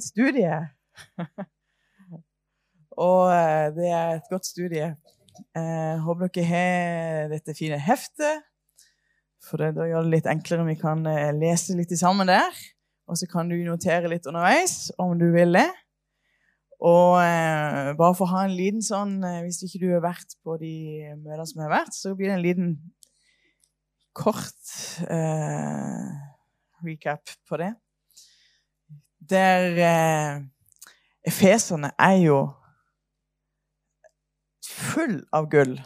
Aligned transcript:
et 0.00 0.08
studie. 0.08 0.58
Og 3.00 3.30
eh, 3.32 3.66
det 3.76 3.88
er 3.88 4.14
et 4.16 4.30
godt 4.32 4.48
studie. 4.48 4.94
Jeg 5.54 6.00
håper 6.04 6.28
dere 6.34 6.46
har 6.50 7.30
dette 7.32 7.54
fine 7.56 7.78
heftet. 7.80 8.46
For 9.40 9.60
da 9.72 9.86
gjør 9.88 10.04
det 10.04 10.18
litt 10.18 10.28
enklere 10.28 10.64
om 10.64 10.68
vi 10.68 10.78
kan 10.80 11.04
eh, 11.08 11.30
lese 11.36 11.76
litt 11.78 11.94
sammen 11.98 12.28
der. 12.28 12.56
Og 13.10 13.18
så 13.18 13.26
kan 13.30 13.48
du 13.50 13.56
notere 13.66 14.10
litt 14.12 14.28
underveis 14.30 14.90
om 15.00 15.16
du 15.18 15.30
vil 15.34 15.56
det. 15.56 15.68
Og 16.80 17.18
eh, 17.20 17.90
bare 17.98 18.16
for 18.16 18.24
å 18.24 18.32
ha 18.34 18.46
en 18.46 18.56
liten 18.56 18.80
sånn 18.84 19.18
eh, 19.26 19.42
Hvis 19.44 19.60
ikke 19.66 19.82
du 19.82 19.90
har 19.92 20.04
vært 20.04 20.38
på 20.40 20.56
de 20.62 21.12
møtene 21.18 21.44
som 21.48 21.60
har 21.66 21.74
vært, 21.74 21.96
så 21.96 22.14
blir 22.16 22.30
det 22.30 22.38
en 22.38 22.44
liten 22.44 22.70
kort 24.16 24.74
eh, 25.04 26.08
recap 26.84 27.34
på 27.48 27.60
det. 27.60 27.74
Der 29.30 29.78
eh, 29.86 30.42
Efeserne 31.26 31.90
er 31.98 32.16
jo 32.24 32.38
full 34.66 35.20
av 35.32 35.48
gull. 35.50 35.76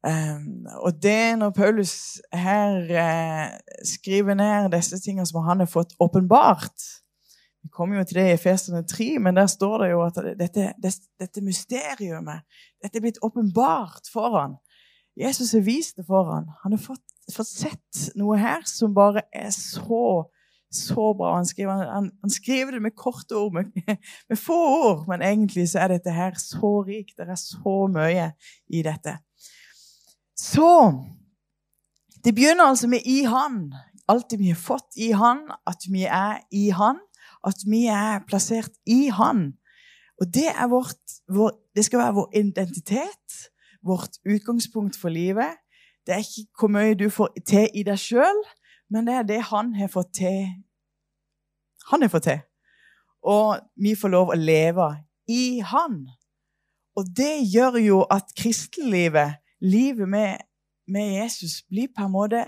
Um, 0.00 0.64
og 0.80 1.02
det 1.02 1.36
når 1.36 1.50
Paulus 1.52 2.20
her 2.32 2.86
eh, 2.88 3.50
skriver 3.84 4.34
ned 4.38 4.70
disse 4.72 4.96
tingene 5.04 5.26
som 5.28 5.42
han 5.44 5.60
har 5.60 5.68
fått 5.68 5.92
åpenbart 6.00 6.86
Vi 7.60 7.68
kommer 7.68 7.98
jo 7.98 8.04
til 8.08 8.16
det 8.16 8.24
i 8.30 8.32
Efeserne 8.38 8.80
3, 8.88 9.18
men 9.20 9.36
der 9.36 9.46
står 9.46 9.82
det 9.82 9.90
jo 9.90 10.00
at 10.06 10.16
dette, 10.38 10.70
dette, 10.80 11.04
dette 11.20 11.42
mysteriet 11.44 12.30
dette 12.80 12.96
er 12.96 13.04
blitt 13.04 13.20
åpenbart 13.20 14.08
for 14.12 14.38
han. 14.38 14.54
Jesus 15.20 15.52
har 15.52 15.66
vist 15.66 16.00
det 16.00 16.06
for 16.08 16.32
han. 16.32 16.48
Han 16.62 16.72
har 16.72 16.80
fått, 16.80 17.04
fått 17.34 17.52
sett 17.52 18.16
noe 18.16 18.38
her 18.40 18.64
som 18.64 18.96
bare 18.96 19.26
er 19.36 19.50
så 19.52 20.24
så 20.70 21.12
bra. 21.16 21.34
Han 21.36 21.46
skriver, 21.46 21.92
han, 21.92 22.10
han 22.20 22.30
skriver, 22.30 22.70
det 22.70 22.82
med 22.82 22.96
korte 22.96 23.36
ord, 23.36 23.52
med, 23.52 23.64
med, 24.28 24.38
få 24.38 24.58
ord, 24.84 25.04
men 25.08 25.22
egentlig 25.22 25.68
så 25.70 25.84
er 25.84 25.94
dette 25.96 26.14
her 26.14 26.36
så 26.38 26.72
rikt. 26.86 27.16
Det 27.18 27.28
er 27.28 27.40
så 27.40 27.76
mye 27.90 28.30
i 28.68 28.82
dette. 28.86 29.18
Så 30.38 30.70
Det 32.24 32.34
begynner 32.34 32.64
altså 32.68 32.88
med 32.88 33.00
'i 33.04 33.24
Han'. 33.24 33.72
Alt 34.08 34.30
det 34.30 34.38
vi 34.38 34.48
har 34.48 34.60
fått 34.60 34.96
i 34.96 35.10
Han, 35.10 35.38
at 35.66 35.86
vi 35.88 36.02
er 36.04 36.40
i 36.52 36.68
Han, 36.68 36.98
at 37.46 37.56
vi 37.64 37.86
er 37.86 38.20
plassert 38.28 38.72
i 38.86 39.08
Han. 39.08 39.52
Og 40.20 40.26
det, 40.34 40.52
vårt, 40.68 41.00
vår, 41.32 41.50
det 41.76 41.84
skal 41.84 41.98
være 41.98 42.14
vår 42.14 42.30
identitet, 42.36 43.48
vårt 43.82 44.18
utgangspunkt 44.26 44.96
for 45.00 45.08
livet. 45.08 45.56
Det 46.06 46.14
er 46.14 46.18
ikke 46.18 46.58
hvor 46.58 46.68
mye 46.68 46.94
du 46.94 47.08
får 47.10 47.32
til 47.46 47.68
i 47.74 47.82
deg 47.82 47.98
sjøl, 47.98 48.42
men 48.90 49.06
det 49.06 49.14
er 49.14 49.26
det 49.26 49.40
han 49.50 49.74
har 49.74 49.90
fått 49.92 50.14
til. 50.18 50.46
Han 51.90 52.02
har 52.02 52.12
fått 52.12 52.28
til. 52.28 52.40
Og 53.22 53.60
vi 53.76 53.94
får 53.98 54.12
lov 54.12 54.32
å 54.32 54.38
leve 54.38 54.88
i 55.30 55.60
han. 55.64 56.02
Og 56.98 57.10
det 57.16 57.46
gjør 57.52 57.78
jo 57.80 58.00
at 58.10 58.32
kristenlivet, 58.36 59.38
livet 59.60 60.08
med, 60.08 60.42
med 60.88 61.14
Jesus, 61.20 61.62
blir 61.68 61.92
på 61.96 62.06
en 62.06 62.14
måte 62.14 62.44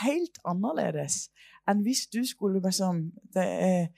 helt 0.00 0.40
annerledes 0.48 1.28
enn 1.68 1.80
hvis 1.84 2.06
du 2.12 2.20
skulle 2.28 2.60
liksom, 2.64 3.10
er, 3.36 3.88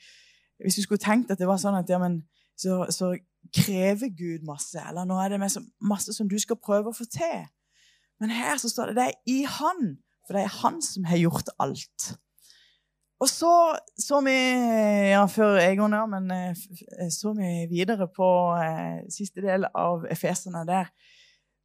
Hvis 0.62 0.78
du 0.78 0.82
skulle 0.82 1.02
tenkt 1.02 1.30
at 1.30 1.38
det 1.38 1.48
var 1.48 1.58
sånn 1.60 1.76
at 1.76 1.90
ja, 1.90 1.98
men, 2.00 2.22
så, 2.56 2.86
så 2.90 3.10
krever 3.52 4.08
Gud 4.16 4.46
masse, 4.48 4.80
eller 4.80 5.04
nå 5.04 5.18
er 5.20 5.34
det 5.34 5.40
masse 5.84 6.14
som 6.16 6.28
du 6.28 6.38
skal 6.40 6.56
prøve 6.56 6.90
å 6.90 6.96
få 6.96 7.04
til. 7.10 7.44
Men 8.20 8.32
her 8.32 8.56
så 8.56 8.70
står 8.72 8.90
det 8.90 8.96
det 8.96 9.04
er 9.10 9.18
i 9.28 9.42
Han. 9.58 9.98
For 10.26 10.36
det 10.36 10.44
er 10.44 10.56
han 10.62 10.80
som 10.82 11.06
har 11.06 11.20
gjort 11.22 11.50
alt. 11.62 12.12
Og 13.22 13.28
så 13.32 13.52
så 13.96 14.20
vi 14.26 14.34
ja, 14.34 15.22
før 15.30 15.56
Egon, 15.62 15.94
ja, 15.96 16.04
men 16.10 16.30
eh, 16.34 17.10
så 17.10 17.32
vi 17.36 17.66
videre 17.70 18.10
på 18.12 18.28
eh, 18.60 19.06
siste 19.12 19.40
del 19.40 19.64
av 19.72 20.04
Efesene 20.12 20.66
der, 20.68 20.90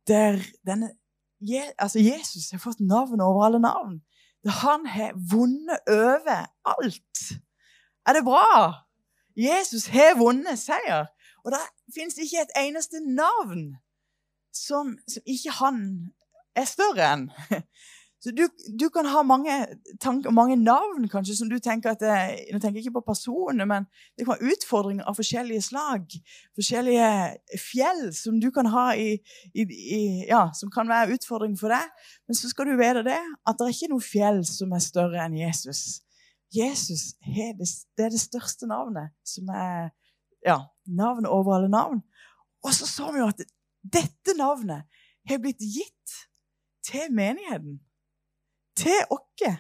der 0.08 0.40
denne, 0.68 0.94
Je, 1.42 1.64
altså 1.78 2.00
Jesus 2.00 2.52
har 2.54 2.60
fått 2.62 2.80
navn 2.80 3.22
over 3.22 3.46
alle 3.46 3.60
navn. 3.60 4.02
Han 4.46 4.86
har 4.86 5.16
vunnet 5.32 5.80
over 5.90 6.46
alt. 6.66 7.22
Er 8.06 8.14
det 8.14 8.24
bra? 8.24 8.86
Jesus 9.36 9.88
har 9.90 10.20
vunnet 10.20 10.60
seier. 10.60 11.10
Og 11.44 11.52
det 11.52 11.62
fins 11.96 12.18
ikke 12.22 12.44
et 12.44 12.54
eneste 12.62 13.02
navn 13.02 13.72
som, 14.54 14.98
som 15.10 15.26
ikke 15.26 15.56
han 15.58 15.82
er 16.56 16.70
større 16.70 17.10
enn. 17.16 17.28
Så 18.22 18.30
du, 18.38 18.44
du, 18.78 18.90
kan 18.94 19.08
ha 19.10 19.24
mange, 19.26 19.54
tanker, 20.00 20.30
mange 20.30 20.54
navn 20.56 21.08
kanskje, 21.10 21.40
som 21.40 21.50
du 21.50 21.56
tenker 21.58 21.96
at 21.96 22.04
det, 22.04 22.18
Nå 22.54 22.60
tenker 22.62 22.78
jeg 22.78 22.86
ikke 22.86 23.00
på 23.00 23.08
personer, 23.08 23.66
men 23.66 23.88
det 24.14 24.28
kan 24.28 24.36
være 24.36 24.54
utfordringer 24.54 25.10
av 25.10 25.18
forskjellige 25.18 25.64
slag. 25.66 26.06
Forskjellige 26.58 27.08
fjell 27.64 28.04
som 28.14 28.38
du 28.44 28.52
kan 28.54 28.70
ha 28.70 28.92
i, 28.94 29.16
i, 29.58 29.66
i 29.66 30.02
Ja, 30.30 30.44
som 30.54 30.70
kan 30.70 30.92
være 30.92 31.18
utfordring 31.18 31.58
for 31.58 31.74
deg. 31.74 31.90
Men 32.30 32.38
så 32.38 32.54
skal 32.54 32.70
du 32.70 32.76
vite 32.78 33.02
det, 33.10 33.18
at 33.18 33.58
det 33.58 33.68
er 33.68 33.74
ikke 33.74 33.92
noe 33.96 34.06
fjell 34.06 34.44
som 34.46 34.78
er 34.78 34.86
større 34.86 35.26
enn 35.26 35.42
Jesus. 35.42 36.04
Jesus 36.54 37.16
er 37.26 37.58
det, 37.58 37.74
det 37.98 38.06
er 38.06 38.14
det 38.14 38.22
største 38.22 38.70
navnet, 38.70 39.16
som 39.26 39.50
er 39.50 39.90
ja, 40.46 40.62
navnet 40.86 41.32
over 41.34 41.58
alle 41.58 41.74
navn. 41.74 42.06
Og 42.62 42.78
så 42.78 42.86
så 42.86 43.10
vi 43.10 43.26
jo 43.26 43.34
at 43.34 43.48
dette 43.82 44.38
navnet 44.38 44.86
har 45.26 45.42
blitt 45.42 45.64
gitt 45.66 46.20
til 46.86 47.10
menigheten 47.18 47.82
til 48.82 49.14
oss. 49.14 49.60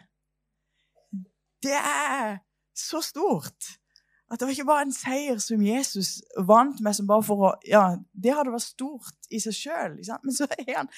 Det 1.61 1.77
er 1.77 2.41
så 2.77 3.01
stort 3.05 3.77
at 4.31 4.39
det 4.39 4.47
var 4.47 4.53
ikke 4.55 4.65
bare 4.65 4.85
en 4.87 4.93
seier 4.95 5.39
som 5.43 5.63
Jesus 5.65 6.21
vant 6.47 6.79
med 6.79 6.95
som 6.95 7.07
bare 7.09 7.23
for 7.27 7.47
å 7.49 7.51
Ja, 7.67 7.97
det 8.15 8.31
hadde 8.35 8.53
vært 8.53 8.63
stort 8.69 9.27
i 9.29 9.41
seg 9.43 9.57
sjøl, 9.57 9.97
men 9.99 10.35
så 10.35 10.47
er 10.55 10.77
han 10.77 10.91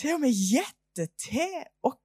til 0.00 0.14
og 0.16 0.22
med 0.22 0.32
gitt 0.32 0.78
det 0.96 1.10
til 1.20 1.58
oss, 1.84 1.98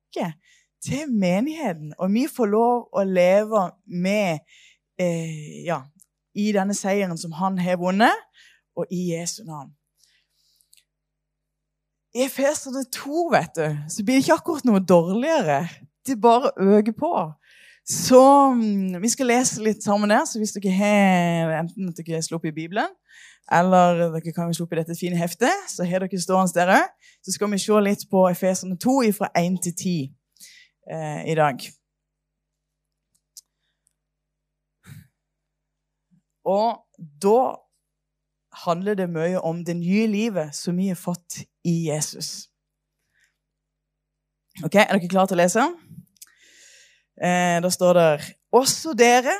til 0.86 1.10
menigheten. 1.12 1.94
Og 2.00 2.12
vi 2.14 2.28
får 2.32 2.48
lov 2.48 2.86
å 2.96 3.04
leve 3.08 3.66
med 3.88 4.44
eh, 5.02 5.64
Ja, 5.66 5.82
i 6.36 6.52
denne 6.56 6.76
seieren 6.78 7.18
som 7.20 7.34
han 7.40 7.58
har 7.60 7.80
vunnet, 7.82 8.16
og 8.76 8.92
i 8.92 9.10
Jesu 9.14 9.42
navn. 9.48 9.74
I 12.16 12.24
Efeserne 12.24 12.86
2 12.96 13.30
vet 13.34 13.58
du, 13.58 13.66
så 13.92 14.04
blir 14.04 14.16
det 14.16 14.24
ikke 14.24 14.38
akkurat 14.40 14.68
noe 14.68 14.80
dårligere. 14.80 15.66
Det 16.08 16.16
bare 16.22 16.54
øker 16.56 16.94
på. 16.96 17.12
Så 17.86 18.22
mm, 18.56 19.02
vi 19.02 19.10
skal 19.12 19.28
lese 19.30 19.64
litt 19.64 19.84
sammen 19.84 20.10
der. 20.10 20.24
Så 20.26 20.40
hvis 20.40 20.54
dere 20.56 20.72
har 20.74 21.52
enten 21.60 21.90
at 21.92 22.00
dere 22.00 22.22
slår 22.24 22.40
opp 22.40 22.46
i 22.48 22.54
Bibelen, 22.56 22.94
eller 23.52 24.00
dere 24.14 24.32
kan 24.34 24.54
slå 24.56 24.64
opp 24.66 24.74
i 24.74 24.80
dette 24.80 24.96
fine 24.96 25.20
heftet, 25.20 25.66
så 25.70 25.84
har 25.84 26.06
dere 26.06 26.22
stående 26.22 26.56
der 26.56 26.72
òg. 26.78 26.94
Så 27.26 27.36
skal 27.36 27.52
vi 27.52 27.60
se 27.60 27.82
litt 27.84 28.06
på 28.12 28.22
Efeserne 28.30 28.78
2 28.80 28.94
fra 29.18 29.30
1 29.36 29.58
til 29.66 29.76
10 29.76 29.96
eh, 30.96 31.20
i 31.34 31.36
dag. 31.36 31.68
Og 36.46 36.80
da 37.22 37.42
handler 38.64 38.96
det 38.96 39.10
mye 39.12 39.42
om 39.44 39.66
det 39.68 39.76
nye 39.76 40.08
livet 40.08 40.56
som 40.56 40.78
vi 40.78 40.88
har 40.94 41.00
fått 41.02 41.44
i 41.66 41.76
Jesus. 41.90 42.48
Ok, 44.64 44.76
Er 44.76 44.94
dere 44.94 45.12
klare 45.12 45.28
til 45.32 45.38
å 45.38 45.42
lese? 45.42 45.66
Eh, 47.20 47.60
da 47.64 47.72
står 47.72 47.98
det 47.98 48.08
Også 48.56 48.94
dere 48.96 49.34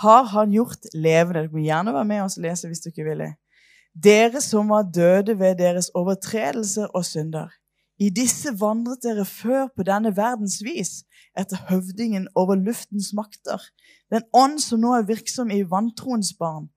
har 0.00 0.28
han 0.32 0.52
gjort 0.52 0.88
levende. 0.94 1.42
Dere 1.42 1.52
må 1.52 1.64
gjerne 1.64 1.92
være 1.92 2.08
med 2.08 2.22
oss 2.24 2.38
og 2.38 2.46
lese 2.46 2.70
hvis 2.70 2.84
dere 2.86 3.08
vil. 3.10 3.24
Dere 3.92 4.40
som 4.40 4.70
var 4.72 4.88
døde 4.88 5.36
ved 5.38 5.58
deres 5.60 5.90
overtredelser 5.94 6.88
og 6.96 7.04
synder. 7.04 7.52
I 8.00 8.08
disse 8.10 8.54
vandret 8.58 9.04
dere 9.04 9.26
før 9.28 9.68
på 9.76 9.84
denne 9.86 10.14
verdens 10.16 10.62
vis, 10.64 11.02
etter 11.38 11.60
høvdingen 11.68 12.26
over 12.34 12.56
luftens 12.56 13.12
makter, 13.14 13.60
den 14.10 14.24
ånd 14.34 14.58
som 14.64 14.80
nå 14.80 14.94
er 14.96 15.06
virksom 15.08 15.52
i 15.52 15.62
vantroens 15.68 16.32
barn. 16.38 16.70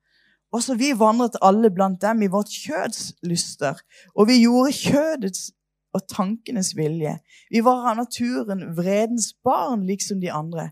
Også 0.55 0.77
vi 0.79 0.93
vandret 0.95 1.35
alle 1.43 1.71
blant 1.73 1.99
dem 2.01 2.21
i 2.23 2.31
vårt 2.31 2.53
kjøds 2.53 3.13
lyster, 3.27 3.79
og 4.15 4.29
vi 4.29 4.39
gjorde 4.45 4.71
kjødets 4.77 5.49
og 5.95 6.03
tankenes 6.11 6.73
vilje. 6.77 7.17
Vi 7.51 7.63
var 7.63 7.89
av 7.89 7.97
naturen 7.99 8.63
vredens 8.77 9.33
barn, 9.43 9.85
liksom 9.87 10.21
de 10.23 10.31
andre. 10.31 10.69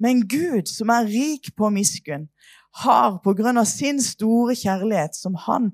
Men 0.00 0.24
Gud, 0.28 0.68
som 0.68 0.92
er 0.92 1.08
rik 1.08 1.52
på 1.56 1.70
miskunn, 1.72 2.28
har 2.84 3.20
på 3.24 3.32
grunn 3.36 3.60
av 3.60 3.68
sin 3.68 4.00
store 4.04 4.56
kjærlighet, 4.56 5.16
som 5.16 5.36
Han 5.46 5.70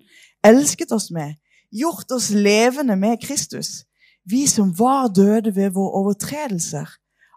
elsket 0.46 0.92
oss 0.94 1.10
med, 1.10 1.34
gjort 1.70 2.10
oss 2.14 2.30
levende 2.30 2.96
med 2.96 3.22
Kristus. 3.22 3.84
Vi 4.24 4.46
som 4.46 4.70
var 4.78 5.08
døde 5.08 5.54
ved 5.56 5.74
våre 5.74 6.02
overtredelser. 6.02 6.86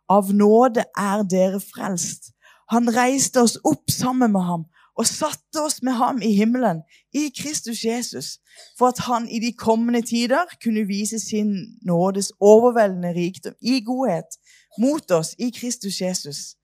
Av 0.10 0.30
nåde 0.34 0.86
er 0.98 1.24
dere 1.26 1.60
frelst. 1.62 2.30
Han 2.70 2.90
reiste 2.94 3.42
oss 3.42 3.58
opp 3.66 3.90
sammen 3.90 4.34
med 4.34 4.46
ham 4.46 4.66
og 4.96 5.08
satte 5.08 5.62
oss 5.62 5.82
med 5.84 5.98
ham 6.00 6.22
i 6.24 6.32
himmelen, 6.38 6.82
i 7.14 7.28
Kristus 7.36 7.84
Jesus, 7.84 8.38
for 8.78 8.94
at 8.94 9.02
han 9.08 9.28
i 9.28 9.40
de 9.44 9.52
kommende 9.54 10.02
tider 10.02 10.48
kunne 10.64 10.86
vise 10.88 11.20
sin 11.20 11.52
nådes 11.84 12.32
overveldende 12.40 13.14
rikdom 13.16 13.56
i 13.62 13.82
godhet 13.84 14.38
mot 14.80 15.12
oss 15.12 15.36
i 15.40 15.52
Kristus 15.56 16.02
Jesus. 16.02 16.56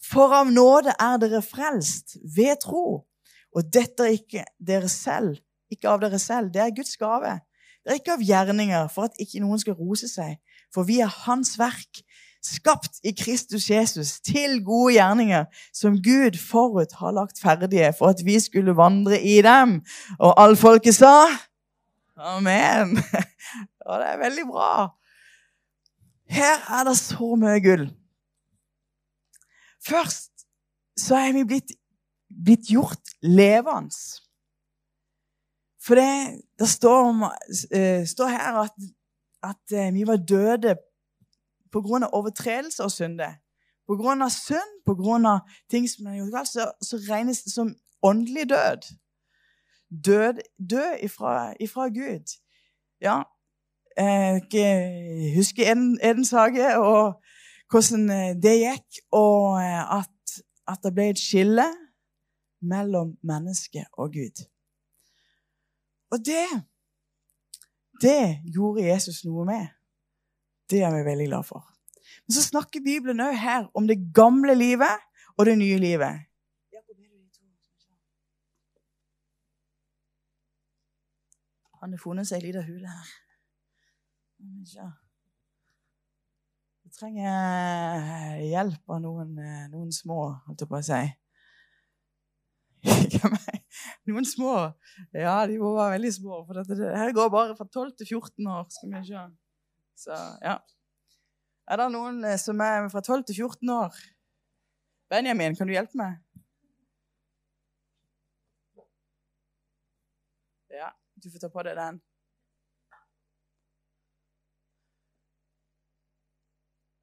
For 0.00 0.32
av 0.32 0.48
nåde 0.52 0.94
er 0.96 1.18
dere 1.20 1.42
frelst 1.44 2.16
ved 2.36 2.62
tro. 2.62 3.04
Og 3.56 3.66
dette 3.74 4.06
er 4.06 4.14
ikke 4.14 4.44
dere 4.62 4.88
selv, 4.88 5.40
ikke 5.70 5.90
av 5.90 6.00
dere 6.04 6.18
selv. 6.22 6.52
Det 6.54 6.62
er 6.62 6.74
Guds 6.74 6.96
gave. 6.96 7.40
Det 7.82 7.90
er 7.90 7.98
ikke 7.98 8.14
av 8.14 8.22
gjerninger, 8.24 8.88
for 8.94 9.08
at 9.08 9.18
ikke 9.20 9.42
noen 9.42 9.60
skal 9.60 9.76
rose 9.76 10.08
seg. 10.08 10.38
For 10.74 10.86
vi 10.86 11.00
er 11.02 11.10
Hans 11.26 11.56
verk, 11.58 12.02
skapt 12.42 13.00
i 13.04 13.12
Kristus 13.16 13.70
Jesus 13.70 14.20
til 14.24 14.60
gode 14.64 14.94
gjerninger, 14.94 15.44
som 15.72 15.98
Gud 16.02 16.38
forut 16.38 16.92
har 17.00 17.12
lagt 17.16 17.40
ferdige 17.42 17.92
for 17.98 18.14
at 18.14 18.24
vi 18.24 18.38
skulle 18.40 18.76
vandre 18.76 19.20
i 19.20 19.40
dem. 19.44 19.80
Og 20.18 20.34
all 20.40 20.56
folket 20.56 20.96
sa 20.96 21.28
Amen. 22.20 22.98
Og 23.88 24.00
det 24.00 24.08
er 24.08 24.18
veldig 24.20 24.46
bra. 24.46 24.72
Her 26.30 26.58
er 26.78 26.84
det 26.86 26.96
så 26.98 27.34
mye 27.40 27.60
gull. 27.64 27.86
Først 29.86 30.44
så 31.00 31.16
er 31.16 31.32
vi 31.32 31.46
blitt, 31.48 31.72
blitt 32.44 32.68
gjort 32.68 33.14
levende. 33.24 33.96
For 35.80 35.96
det, 35.96 36.44
det 36.60 36.68
står, 36.68 37.08
uh, 37.08 38.04
står, 38.06 38.28
her 38.36 38.60
at, 38.66 38.76
at 39.42 39.76
uh, 39.78 39.94
vi 39.94 40.04
var 40.06 40.20
døde 40.28 40.76
pga. 41.72 42.08
overtredelse 42.12 42.84
og 42.84 42.90
synde. 42.90 43.28
Pga. 43.88 44.28
synd, 44.28 44.72
pga. 44.86 45.38
ting 45.70 45.90
som 45.90 46.06
er 46.06 46.16
gjort 46.16 46.32
galt, 46.32 46.48
så, 46.48 46.72
så, 46.82 46.96
regnes 47.10 47.42
det 47.42 47.52
som 47.52 47.74
åndelig 48.02 48.48
død. 48.48 48.96
Død, 50.04 50.40
død 50.70 50.96
ifra, 51.02 51.54
ifra 51.60 51.88
Gud. 51.88 52.26
Ja, 53.00 53.22
eh, 53.98 54.40
jeg 54.52 55.34
husker 55.36 55.72
en, 55.72 55.98
Edens 56.02 56.30
hage 56.30 56.78
og 56.78 57.22
hvordan 57.70 58.08
det 58.42 58.56
gikk, 58.58 59.02
og 59.12 59.62
at, 59.98 60.42
at 60.68 60.78
det 60.84 60.94
ble 60.94 61.10
et 61.10 61.18
skille 61.18 61.66
mellom 62.62 63.16
menneske 63.22 63.84
og 63.92 64.12
Gud. 64.12 64.46
Og 66.10 66.18
det 66.26 66.46
det 68.00 68.40
gjorde 68.54 68.86
Jesus 68.86 69.24
noe 69.24 69.44
med. 69.44 69.66
Det 70.70 70.82
er 70.86 70.92
vi 70.94 71.04
veldig 71.04 71.26
glad 71.26 71.46
for. 71.48 71.66
Men 72.26 72.34
så 72.36 72.42
snakker 72.46 72.84
Bibelen 72.84 73.22
òg 73.24 73.34
her 73.42 73.66
om 73.74 73.86
det 73.90 73.98
gamle 74.14 74.54
livet 74.54 75.02
og 75.36 75.46
det 75.48 75.56
nye 75.58 75.78
livet. 75.82 76.26
Han 81.80 81.94
har 81.96 82.00
funnet 82.02 82.28
seg 82.28 82.42
ei 82.42 82.50
lita 82.50 82.62
hule 82.66 82.92
her. 82.92 83.12
Jeg 86.84 86.92
trenger 86.98 88.40
hjelp 88.44 88.92
av 88.92 89.00
noen, 89.00 89.32
noen 89.72 89.92
små, 89.94 90.20
holdt 90.46 90.64
jeg 90.64 90.70
på 90.70 90.80
å 90.80 90.84
si. 90.84 91.02
Noen 94.08 94.26
små. 94.26 94.54
Ja, 95.14 95.46
de 95.48 95.58
må 95.60 95.74
være 95.76 95.96
veldig 95.98 96.12
små. 96.16 96.40
For 96.46 96.60
dette, 96.60 96.76
det 96.78 96.96
her 96.96 97.12
går 97.16 97.28
bare 97.32 97.56
fra 97.56 97.66
12 97.68 97.92
til 98.00 98.12
14 98.18 98.48
år. 98.50 98.66
skal 98.72 98.94
vi 98.94 99.02
se. 99.08 99.24
Så, 100.00 100.16
ja. 100.40 100.56
Er 101.68 101.76
det 101.76 101.90
noen 101.92 102.22
eh, 102.24 102.38
som 102.40 102.60
er 102.64 102.88
fra 102.88 103.02
12 103.04 103.24
til 103.28 103.36
14 103.44 103.72
år? 103.74 103.96
Benjamin, 105.12 105.56
kan 105.58 105.68
du 105.68 105.74
hjelpe 105.74 105.98
meg? 106.00 106.16
Ja, 110.72 110.88
du 111.20 111.28
får 111.28 111.44
ta 111.44 111.52
på 111.52 111.66
deg 111.68 111.76
den. 111.76 112.00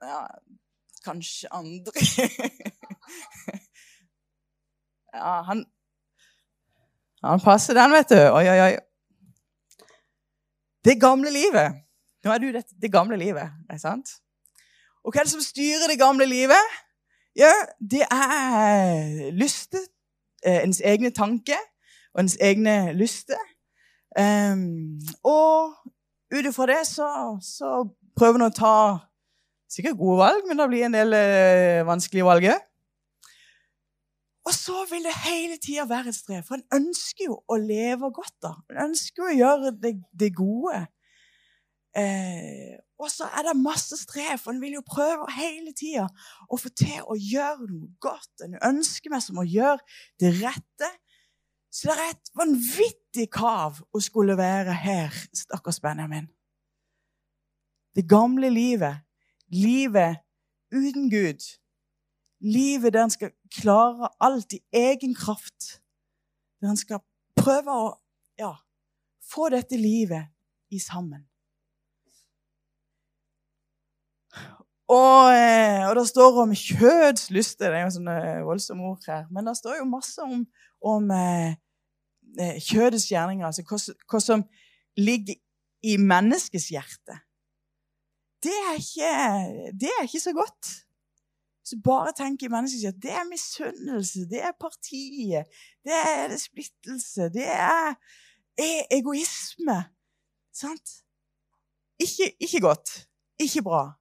Ja, 0.02 0.20
kanskje 1.06 1.54
andre 1.54 1.92
Ja, 5.14 5.42
han 5.42 5.66
Han 7.24 7.42
passer 7.42 7.74
den, 7.74 7.92
vet 7.92 8.10
du. 8.10 8.22
Oi, 8.30 8.46
oi, 8.46 8.60
oi. 8.62 8.76
Det 10.86 11.02
gamle 11.02 11.32
livet. 11.34 11.87
Nå 12.26 12.34
er 12.34 12.42
du 12.42 12.48
det, 12.56 12.64
det 12.82 12.92
gamle 12.92 13.18
livet, 13.20 13.54
ikke 13.70 13.84
sant? 13.84 14.18
Og 15.06 15.14
hva 15.14 15.22
er 15.22 15.28
det 15.28 15.36
som 15.36 15.44
styrer 15.44 15.88
det 15.92 16.00
gamle 16.00 16.26
livet? 16.28 16.74
Ja, 17.38 17.52
det 17.80 18.04
er 18.12 19.32
lyster. 19.38 19.84
Eh, 20.46 20.64
ens 20.64 20.82
egne 20.86 21.12
tanker 21.14 21.60
og 22.14 22.24
ens 22.24 22.38
egne 22.42 22.94
lyster. 22.98 23.40
Um, 24.18 24.98
og 25.24 25.76
ut 26.34 26.48
ifra 26.50 26.66
det 26.72 26.82
så, 26.90 27.10
så 27.44 27.84
prøver 28.18 28.40
en 28.40 28.48
å 28.48 28.56
ta 28.56 28.78
sikkert 29.70 30.00
gode 30.00 30.18
valg, 30.24 30.48
men 30.48 30.58
det 30.58 30.68
blir 30.72 30.88
en 30.88 30.98
del 30.98 31.14
uh, 31.14 31.86
vanskelige 31.88 32.26
valg 32.26 32.50
òg. 32.50 32.64
Og 34.48 34.56
så 34.56 34.86
vil 34.90 35.04
det 35.04 35.16
hele 35.26 35.58
tida 35.60 35.84
være 35.90 36.14
et 36.14 36.16
strev, 36.16 36.44
for 36.48 36.56
en 36.56 36.80
ønsker 36.80 37.28
jo 37.28 37.42
å 37.52 37.58
leve 37.60 38.10
godt. 38.16 38.36
da. 38.42 38.54
En 38.72 38.86
ønsker 38.90 39.24
jo 39.26 39.30
å 39.30 39.36
gjøre 39.36 39.74
det, 39.84 39.98
det 40.16 40.32
gode. 40.38 40.86
Eh, 41.98 42.78
og 43.02 43.10
så 43.14 43.28
er 43.34 43.48
det 43.48 43.58
masse 43.60 43.98
strev, 43.98 44.38
for 44.42 44.54
en 44.54 44.62
vil 44.62 44.78
jo 44.78 44.86
prøve 44.86 45.28
hele 45.36 45.74
tida 45.78 46.08
å 46.50 46.60
få 46.60 46.72
til 46.78 47.02
å 47.06 47.18
gjøre 47.18 47.68
noe 47.70 47.92
godt. 48.02 48.46
En 48.46 48.58
ønsker 48.72 49.14
meg 49.14 49.24
som 49.26 49.42
å 49.42 49.46
gjøre 49.48 49.82
det 50.22 50.34
rette. 50.40 50.92
Så 51.74 51.90
det 51.90 51.98
er 51.98 52.16
et 52.16 52.34
vanvittig 52.38 53.28
krav 53.34 53.82
å 53.94 54.02
skulle 54.02 54.38
være 54.40 54.74
her, 54.74 55.14
stakkars 55.36 55.82
Benjamin. 55.84 56.30
Det 57.98 58.06
gamle 58.10 58.50
livet, 58.54 59.04
livet 59.50 60.22
uten 60.74 61.10
Gud 61.10 61.46
livet 62.40 62.94
der 62.94 63.04
en 63.04 63.10
skal 63.10 63.32
klare 63.62 64.10
alt 64.20 64.54
i 64.54 64.62
egen 64.72 65.16
kraft. 65.16 65.82
Der 66.62 66.70
en 66.70 66.78
skal 66.78 67.02
prøve 67.36 67.74
å 67.74 67.88
ja, 68.40 68.54
få 69.32 69.50
dette 69.54 69.78
livet 69.78 70.30
i 70.70 70.80
sammen. 70.80 71.27
Og, 74.88 75.34
eh, 75.36 75.84
og, 75.90 75.96
det 75.96 76.08
står 76.08 76.42
om 76.42 76.54
kjødslyst. 76.56 77.60
Det 77.60 77.68
er 77.68 77.84
jo 77.84 77.96
sånne 77.98 78.18
voldsomme 78.48 78.88
ord 78.88 79.08
her. 79.08 79.26
Men 79.32 79.50
det 79.50 79.58
står 79.60 79.82
jo 79.82 79.90
masse 79.92 80.24
om, 80.24 80.46
om 80.80 81.12
eh, 81.12 81.58
eh 82.40 82.60
kjødets 82.64 83.10
gjerninger. 83.12 83.46
Altså 83.46 83.66
hva, 83.68 83.80
hva, 84.08 84.22
som 84.24 84.46
ligger 84.98 85.36
i 85.84 85.98
menneskets 86.00 86.70
hjerte. 86.72 87.20
Det 88.44 88.54
er 88.54 88.80
ikke, 88.80 89.12
det 89.82 89.92
er 89.92 90.08
ikke 90.08 90.24
så 90.24 90.34
godt. 90.38 90.72
Så 91.68 91.76
bare 91.84 92.16
tenker 92.16 92.54
menneskets 92.54 92.86
hjerte 92.86 93.04
det 93.04 93.12
er 93.12 93.28
misunnelse, 93.28 94.24
det 94.32 94.40
er 94.40 94.54
partiet, 94.56 95.50
det 95.84 95.98
er 96.00 96.38
splittelse, 96.40 97.28
det 97.34 97.44
er 97.44 97.98
egoisme. 98.94 99.82
Sant? 100.56 101.02
Ikke, 102.00 102.32
ikke 102.40 102.62
godt. 102.62 103.08
Ikke 103.40 103.62
bra. 103.68 103.98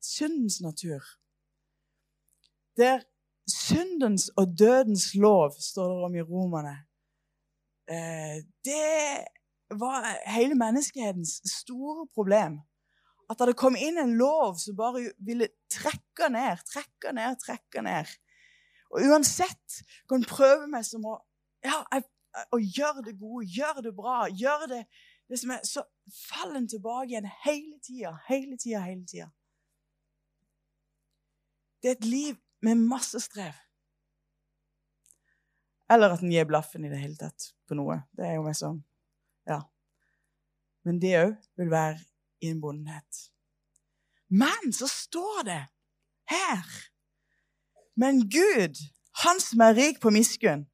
Syndens 0.00 0.60
natur. 0.60 1.02
Der 2.76 3.02
syndens 3.48 4.28
og 4.36 4.58
dødens 4.58 5.14
lov, 5.14 5.52
står 5.60 5.88
det 5.88 6.04
om 6.04 6.14
i 6.14 6.22
Romerne, 6.22 6.76
eh, 7.90 8.44
det 8.64 9.24
var 9.70 10.30
hele 10.30 10.54
menneskehetens 10.54 11.40
store 11.60 12.06
problem 12.14 12.60
at 13.28 13.42
det 13.44 13.58
kom 13.60 13.76
inn 13.76 13.98
en 14.00 14.16
lov 14.16 14.56
som 14.60 14.76
bare 14.76 15.10
ville 15.20 15.50
trekke 15.72 16.30
ned, 16.32 16.62
trekke 16.68 17.12
ned, 17.12 17.36
trekke 17.42 17.82
ned. 17.84 18.12
Og 18.88 19.04
uansett 19.04 19.82
kan 20.08 20.22
en 20.22 20.28
prøve 20.28 20.68
meg 20.72 20.86
som 20.88 21.04
å, 21.04 21.18
ja, 21.64 21.82
gjøre 22.56 23.04
det 23.04 23.18
gode, 23.20 23.44
gjøre 23.52 23.84
det 23.84 23.92
bra, 23.96 24.22
gjøre 24.32 24.70
det, 24.72 24.82
det 25.28 25.40
som 25.40 25.52
er, 25.52 25.60
så 25.66 25.84
faller 26.30 26.62
en 26.62 26.70
tilbake 26.72 27.12
igjen 27.12 27.28
hele 27.44 27.76
tida, 27.84 28.14
hele 28.30 28.56
tida, 28.56 28.80
hele 28.86 29.04
tida. 29.04 29.28
Det 31.82 31.90
er 31.90 31.96
et 31.96 32.04
liv 32.04 32.36
med 32.62 32.74
masse 32.74 33.20
strev. 33.20 33.54
Eller 35.90 36.12
at 36.12 36.22
en 36.22 36.32
gir 36.32 36.44
blaffen 36.48 36.84
i 36.84 36.90
det 36.92 37.00
hele 37.00 37.16
tatt 37.16 37.52
på 37.68 37.78
noe. 37.78 38.02
Det 38.12 38.26
er 38.26 38.36
jo 38.36 38.44
meg 38.44 38.56
sånn. 38.58 38.82
Ja. 39.48 39.62
Men 40.84 41.00
det 41.00 41.14
òg 41.20 41.34
vil 41.60 41.70
være 41.72 42.00
innbundenhet. 42.44 43.28
Men 44.28 44.72
så 44.76 44.88
står 44.90 45.44
det 45.48 45.62
her 46.28 46.64
Men 47.96 48.20
Gud, 48.30 48.76
han 49.24 49.40
som 49.42 49.62
er 49.64 49.74
rik 49.74 49.96
på 50.00 50.12
miskunn, 50.14 50.68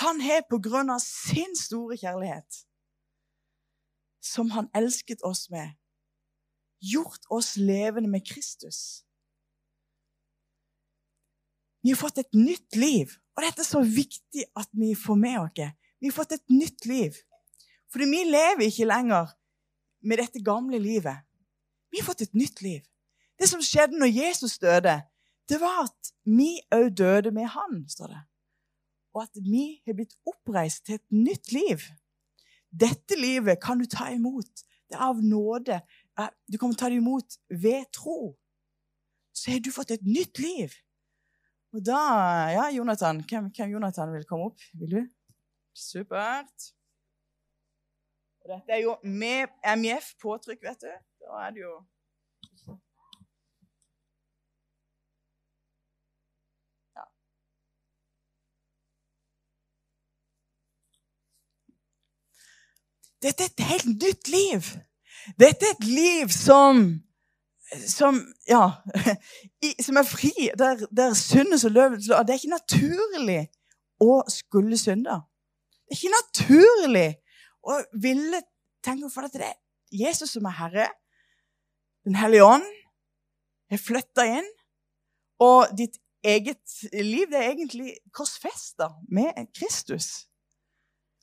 han 0.00 0.20
har 0.20 0.42
på 0.50 0.58
grunn 0.58 0.90
av 0.90 1.00
sin 1.00 1.54
store 1.56 1.96
kjærlighet, 1.96 2.58
som 4.20 4.50
han 4.52 4.68
elsket 4.76 5.22
oss 5.24 5.46
med, 5.54 5.70
gjort 6.82 7.24
oss 7.30 7.54
levende 7.56 8.10
med 8.10 8.26
Kristus. 8.26 9.03
Vi 11.84 11.92
har 11.92 12.00
fått 12.00 12.18
et 12.22 12.32
nytt 12.32 12.76
liv, 12.80 13.10
og 13.36 13.44
dette 13.44 13.60
er 13.60 13.68
så 13.68 13.82
viktig 13.84 14.46
at 14.56 14.70
vi 14.72 14.94
får 14.96 15.18
med 15.20 15.36
oss. 15.42 15.72
Vi 16.00 16.08
har 16.08 16.16
fått 16.16 16.32
et 16.32 16.44
nytt 16.48 16.86
liv. 16.88 17.16
Fordi 17.92 18.06
vi 18.08 18.22
lever 18.24 18.64
ikke 18.66 18.86
lenger 18.88 19.34
med 20.02 20.18
dette 20.22 20.40
gamle 20.42 20.80
livet. 20.80 21.20
Vi 21.92 22.00
har 22.00 22.06
fått 22.06 22.24
et 22.24 22.32
nytt 22.34 22.62
liv. 22.64 22.80
Det 23.38 23.50
som 23.50 23.60
skjedde 23.62 23.98
når 24.00 24.14
Jesus 24.14 24.56
døde, 24.62 24.94
det 25.48 25.58
var 25.60 25.84
at 25.84 26.12
vi 26.24 26.56
òg 26.72 26.88
døde 26.96 27.34
med 27.36 27.50
han, 27.52 27.84
står 27.88 28.14
det. 28.14 28.22
Og 29.14 29.22
at 29.26 29.42
vi 29.44 29.66
har 29.84 29.98
blitt 29.98 30.16
oppreist 30.26 30.86
til 30.86 30.96
et 30.96 31.12
nytt 31.12 31.52
liv. 31.52 31.84
Dette 32.72 33.18
livet 33.20 33.60
kan 33.62 33.78
du 33.78 33.84
ta 33.84 34.08
imot. 34.14 34.64
Det 34.88 34.96
er 34.96 35.04
av 35.04 35.20
nåde. 35.20 35.82
Du 36.48 36.56
kan 36.58 36.72
ta 36.74 36.88
det 36.88 36.98
imot 37.02 37.36
ved 37.50 37.84
tro. 37.92 38.32
Så 39.36 39.52
har 39.52 39.60
du 39.60 39.70
fått 39.74 39.92
et 39.94 40.08
nytt 40.08 40.40
liv. 40.40 40.72
Og 41.74 41.86
da 41.86 42.00
Ja, 42.54 42.64
Jonathan. 42.76 43.24
Hvem, 43.28 43.50
hvem 43.56 43.70
Jonathan 43.70 44.12
vil 44.12 44.24
komme 44.24 44.44
opp? 44.44 44.60
Vil 44.78 44.90
du? 44.90 45.00
Supert. 45.74 46.70
Og 48.44 48.52
dette 48.52 48.76
er 48.76 48.82
jo 48.84 48.94
med 49.02 49.50
MIF-påtrykk, 49.80 50.62
vet 50.62 50.86
du. 50.86 50.94
Da 51.24 51.46
er 51.46 51.50
det 51.56 51.64
jo 51.64 51.74
Dette 63.24 63.44
er 63.44 63.48
et 63.48 63.64
helt 63.64 63.86
nytt 64.02 64.28
liv. 64.28 64.66
Dette 65.40 65.64
er 65.64 65.78
et 65.78 65.86
liv 65.88 66.28
som 66.28 66.82
som, 67.88 68.20
ja, 68.48 68.70
som 69.86 69.98
er 70.00 70.06
fri, 70.08 70.32
der, 70.58 70.86
der 70.90 71.14
synden 71.18 71.58
som 71.58 71.72
løver 71.72 71.96
Det 71.96 72.30
er 72.30 72.40
ikke 72.40 72.54
naturlig 72.54 73.40
å 74.02 74.22
skulle 74.30 74.78
synde. 74.78 75.20
Det 75.84 75.94
er 75.94 76.00
ikke 76.00 76.18
naturlig 76.18 77.08
å 77.64 77.78
ville 78.00 78.42
tenke 78.84 79.10
for 79.12 79.26
at 79.26 79.36
det 79.36 79.48
er 79.48 79.58
Jesus 79.94 80.34
som 80.36 80.46
er 80.50 80.58
Herre. 80.58 80.88
Den 82.04 82.18
hellige 82.18 82.44
ånd 82.44 82.66
har 83.72 83.80
flytta 83.80 84.26
inn. 84.38 84.50
Og 85.42 85.72
ditt 85.76 85.98
eget 86.24 86.76
liv 86.92 87.28
det 87.30 87.40
er 87.40 87.52
egentlig 87.52 87.96
korsfesta 88.14 88.90
med 89.08 89.48
Kristus. 89.56 90.26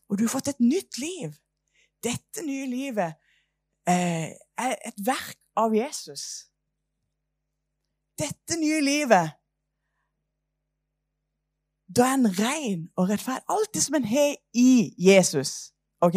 Og 0.09 0.19
du 0.19 0.25
har 0.25 0.33
fått 0.33 0.51
et 0.51 0.63
nytt 0.63 0.99
liv. 1.01 1.33
Dette 2.03 2.43
nye 2.45 2.67
livet 2.69 3.17
eh, 3.89 4.31
er 4.57 4.75
et 4.85 5.05
verk 5.05 5.37
av 5.57 5.75
Jesus. 5.75 6.47
Dette 8.19 8.57
nye 8.59 8.81
livet 8.83 9.37
Da 11.91 12.05
er 12.07 12.13
en 12.15 12.29
ren 12.37 12.83
og 12.95 13.09
rettferdig. 13.09 13.43
Alt 13.51 13.73
det 13.75 13.81
som 13.83 13.97
en 13.97 14.05
har 14.07 14.35
i 14.55 14.93
Jesus. 14.95 15.73
OK? 15.99 16.15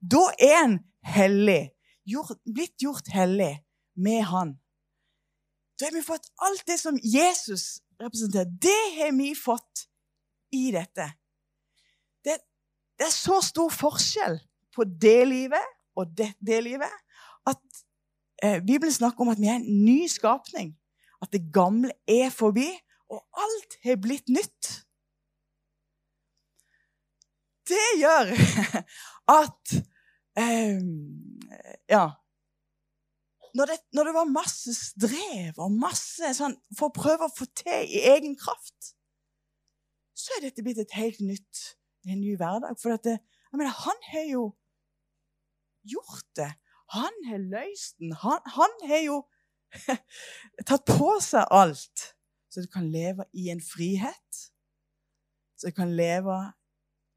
Da 0.00 0.22
er 0.40 0.60
en 0.62 0.78
hellig. 1.04 1.74
Gjort, 2.08 2.38
blitt 2.48 2.80
gjort 2.80 3.10
hellig 3.12 3.52
med 4.00 4.22
Han. 4.30 4.54
Da 5.76 5.90
har 5.90 5.92
vi 5.92 6.02
fått 6.06 6.30
alt 6.40 6.64
det 6.64 6.78
som 6.80 6.96
Jesus 7.02 7.82
representerer. 8.00 8.48
Det 8.48 8.82
har 8.96 9.12
vi 9.12 9.34
fått 9.36 9.84
i 10.56 10.70
dette. 10.72 11.10
Det, 12.24 12.38
det 12.96 13.08
er 13.08 13.12
så 13.12 13.42
stor 13.44 13.68
forskjell 13.68 14.38
på 14.72 14.88
det 14.88 15.20
livet 15.28 15.73
og 15.96 16.10
det, 16.18 16.32
det 16.40 16.62
livet 16.64 16.92
at 17.46 17.60
eh, 18.42 18.60
Bibelen 18.66 18.92
snakker 18.92 19.24
om 19.24 19.32
at 19.32 19.40
vi 19.40 19.50
er 19.50 19.60
en 19.60 19.84
ny 19.84 20.06
skapning. 20.08 20.74
At 21.22 21.32
det 21.32 21.52
gamle 21.54 21.92
er 22.08 22.30
forbi, 22.30 22.68
og 23.12 23.22
alt 23.44 23.78
har 23.84 24.00
blitt 24.00 24.28
nytt. 24.32 24.70
Det 27.68 27.86
gjør 28.00 28.34
at 29.40 29.78
eh, 30.40 30.84
Ja. 31.90 32.06
Når 33.54 33.70
det, 33.70 33.76
når 33.94 34.04
det, 34.04 34.14
var 34.14 34.24
masse 34.26 34.72
strev 34.74 35.58
og 35.62 35.74
masse 35.78 36.32
sånn 36.34 36.56
for 36.74 36.88
å 36.88 36.94
prøve 36.96 37.28
å 37.28 37.34
få 37.36 37.46
til 37.54 37.84
i 37.86 38.00
egen 38.10 38.34
kraft, 38.34 38.96
så 40.18 40.34
er 40.34 40.48
dette 40.48 40.64
blitt 40.66 40.80
et 40.82 40.96
helt 40.98 41.20
nytt 41.22 41.60
en 42.10 42.18
ny 42.18 42.34
hverdag. 42.40 42.74
For 42.82 42.98
det, 43.04 43.20
mener, 43.52 43.70
han 43.70 44.00
har 44.10 44.26
jo 44.26 44.42
gjort 45.84 46.28
det. 46.36 46.50
Han 46.94 47.24
har 47.28 47.38
løst 47.38 47.98
den. 47.98 48.12
Han, 48.12 48.40
han 48.56 48.74
har 48.88 49.02
jo 49.04 49.22
tatt 50.68 50.84
på 50.88 51.14
seg 51.24 51.46
alt. 51.50 52.10
Så 52.50 52.62
du 52.62 52.68
kan 52.70 52.86
leve 52.90 53.26
i 53.32 53.48
en 53.50 53.62
frihet. 53.62 54.44
Så 55.58 55.70
du 55.70 55.76
kan 55.76 55.96
leve 55.96 56.38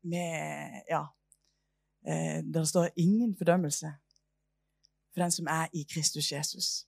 med 0.07 0.83
Ja. 0.89 1.05
Eh, 2.07 2.43
der 2.43 2.59
det 2.59 2.67
står 2.69 2.89
ingen 2.95 3.37
fordømmelse 3.37 3.93
for 5.13 5.21
den 5.21 5.31
som 5.31 5.47
er 5.47 5.67
i 5.73 5.83
Kristus 5.93 6.31
Jesus. 6.31 6.87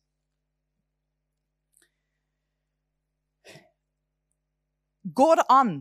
Går 5.15 5.35
det 5.35 5.45
an 5.49 5.73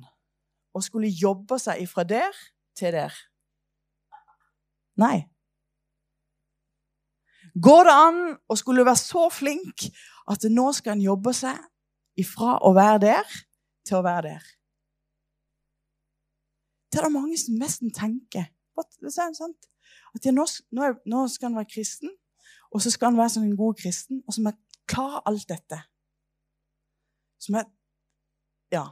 å 0.74 0.80
skulle 0.80 1.10
jobbe 1.12 1.58
seg 1.60 1.82
ifra 1.82 2.04
der 2.08 2.36
til 2.78 2.94
der. 2.94 3.14
Nei. 4.98 5.28
Går 7.62 7.88
det 7.88 7.94
an 7.94 8.20
å 8.50 8.56
skulle 8.58 8.84
være 8.86 9.00
så 9.00 9.26
flink 9.32 9.88
at 10.30 10.44
nå 10.52 10.68
skal 10.76 10.96
en 10.96 11.06
jobbe 11.06 11.32
seg 11.34 11.56
ifra 12.20 12.58
å 12.66 12.74
være 12.76 13.00
der 13.06 13.34
til 13.88 13.98
å 13.98 14.04
være 14.04 14.34
der? 14.34 14.46
Det 16.88 17.00
er 17.00 17.08
det 17.08 17.14
mange 17.14 17.38
som 17.40 17.58
nesten 17.60 17.92
tenker. 17.94 18.48
At 18.78 20.24
jeg, 20.24 20.34
nå, 20.34 20.44
nå, 21.10 21.24
skal 21.28 21.50
en 21.50 21.58
være 21.58 21.70
kristen, 21.72 22.12
og 22.72 22.82
så 22.84 22.92
skal 22.94 23.12
en 23.12 23.18
være 23.18 23.34
som 23.34 23.44
en 23.44 23.56
god 23.58 23.74
kristen, 23.80 24.22
og 24.26 24.34
så 24.34 24.44
må 24.44 24.52
jeg 24.52 24.84
klare 24.88 25.22
alt 25.28 25.48
dette. 25.50 25.82
Som 27.42 27.58
er 27.60 27.68
Ja. 28.72 28.84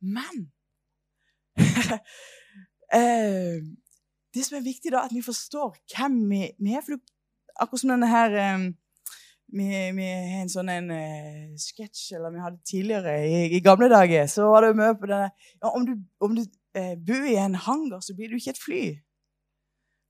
Men 0.00 0.52
eh, 2.98 3.62
Det 4.34 4.44
som 4.46 4.58
er 4.58 4.64
viktig, 4.64 4.92
da, 4.94 5.04
at 5.06 5.14
vi 5.14 5.22
forstår 5.24 5.74
hvem 5.92 6.22
vi, 6.30 6.46
vi 6.62 6.76
er. 6.76 6.84
For 6.84 6.96
akkurat 7.60 7.82
som 7.82 7.92
denne 7.92 8.08
her 8.08 8.36
um, 8.54 8.66
vi, 9.52 9.66
vi, 9.68 10.06
har 10.08 10.40
en 10.40 10.52
sånn 10.52 10.70
en 10.72 10.90
uh, 10.94 11.56
sketsj 11.60 12.16
eller 12.16 12.32
vi 12.32 12.44
hadde 12.44 12.62
tidligere 12.68 13.16
i, 13.28 13.40
i, 13.58 13.60
gamle 13.64 13.90
dager. 13.92 14.28
Så 14.32 14.48
var 14.48 14.66
det 14.66 14.76
mye 14.78 14.94
på 14.96 15.10
denne 15.10 15.32
ja, 15.32 15.72
Om 15.72 15.88
du, 15.88 15.96
om 16.24 16.36
du 16.38 16.44
uh, 16.44 16.94
bor 16.96 17.26
i 17.28 17.36
en 17.40 17.58
hangar, 17.66 18.00
så 18.04 18.16
blir 18.16 18.32
du 18.32 18.38
ikke 18.38 18.54
et 18.56 18.62
fly. 18.62 18.84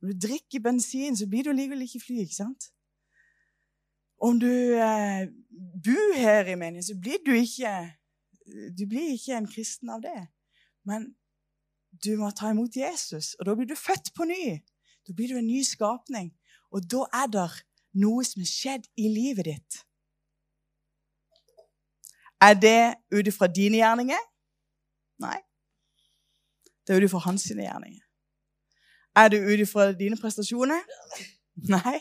Om 0.02 0.12
du 0.12 0.22
drikker 0.28 0.62
bensin, 0.62 1.18
så 1.18 1.26
blir 1.30 1.48
du 1.48 1.54
likevel 1.56 1.82
ikke 1.86 2.04
fly. 2.04 2.22
ikke 2.22 2.38
sant? 2.38 2.70
Om 4.22 4.38
du 4.38 4.52
uh, 4.78 5.26
bor 5.82 6.14
her 6.20 6.46
i 6.46 6.54
meningen, 6.54 6.86
så 6.86 6.94
blir 6.98 7.18
du 7.26 7.34
ikke 7.34 7.74
du 8.78 8.86
blir 8.90 9.14
ikke 9.14 9.36
en 9.38 9.46
kristen 9.46 9.90
av 9.92 10.02
det. 10.02 10.28
Men 10.88 11.12
du 11.92 12.16
må 12.16 12.30
ta 12.30 12.50
imot 12.50 12.76
Jesus, 12.76 13.34
og 13.38 13.46
da 13.46 13.54
blir 13.54 13.68
du 13.68 13.76
født 13.76 14.12
på 14.16 14.24
ny. 14.24 14.58
Da 15.06 15.12
blir 15.16 15.28
du 15.28 15.38
en 15.38 15.46
ny 15.46 15.62
skapning. 15.66 16.32
Og 16.72 16.84
da 16.90 17.04
er 17.12 17.28
det 17.32 17.48
noe 18.00 18.24
som 18.24 18.40
har 18.40 18.48
skjedd 18.48 18.88
i 18.96 19.08
livet 19.12 19.48
ditt. 19.50 19.82
Er 22.42 22.54
det 22.58 22.94
ut 23.12 23.28
ifra 23.28 23.46
dine 23.46 23.82
gjerninger? 23.82 24.22
Nei. 25.22 25.38
Det 26.82 26.94
er 26.94 27.02
ut 27.02 27.06
ifra 27.06 27.20
hans 27.26 27.44
gjerninger. 27.46 28.02
Er 29.14 29.28
det 29.28 29.42
ut 29.44 29.60
ifra 29.60 29.92
dine 29.92 30.16
prestasjoner? 30.16 30.80
Nei. 31.68 31.98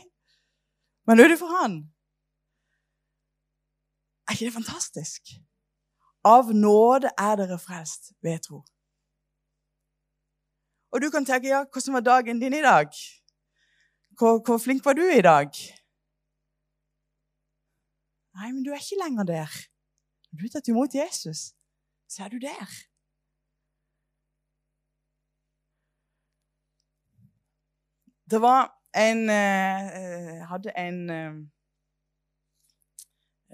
Men 1.06 1.20
ut 1.20 1.36
ifra 1.36 1.50
han. 1.60 1.82
Er 4.28 4.34
ikke 4.34 4.48
det 4.48 4.54
fantastisk? 4.54 5.34
Av 6.24 6.54
nåde 6.54 7.12
er 7.18 7.36
dere 7.36 7.60
frelst 7.60 8.14
ved 8.24 8.40
tro. 8.48 8.62
Og 10.92 11.02
du 11.02 11.10
kan 11.10 11.26
tenke 11.26 11.48
ja, 11.48 11.64
hvordan 11.72 11.94
var 11.94 12.04
dagen 12.06 12.40
din 12.40 12.54
i 12.54 12.62
dag? 12.62 12.88
Hvor, 14.18 14.42
hvor, 14.46 14.58
flink 14.58 14.86
var 14.86 14.94
du 14.94 15.02
i 15.02 15.22
dag? 15.22 15.50
Nei, 18.36 18.52
men 18.52 18.64
du 18.64 18.72
er 18.72 18.80
ikke 18.80 19.02
lenger 19.04 19.24
der. 19.24 19.52
Du 20.32 20.44
har 20.44 20.52
tatt 20.52 20.68
imot 20.68 20.96
Jesus, 20.96 21.52
så 22.08 22.24
er 22.24 22.30
du 22.30 22.40
der. 22.40 22.68
Det 28.32 28.42
var 28.42 28.72
en 28.96 29.30
Jeg 29.30 29.92
eh, 29.96 30.48
hadde 30.48 30.72
en 30.78 31.10
eh, 31.10 31.34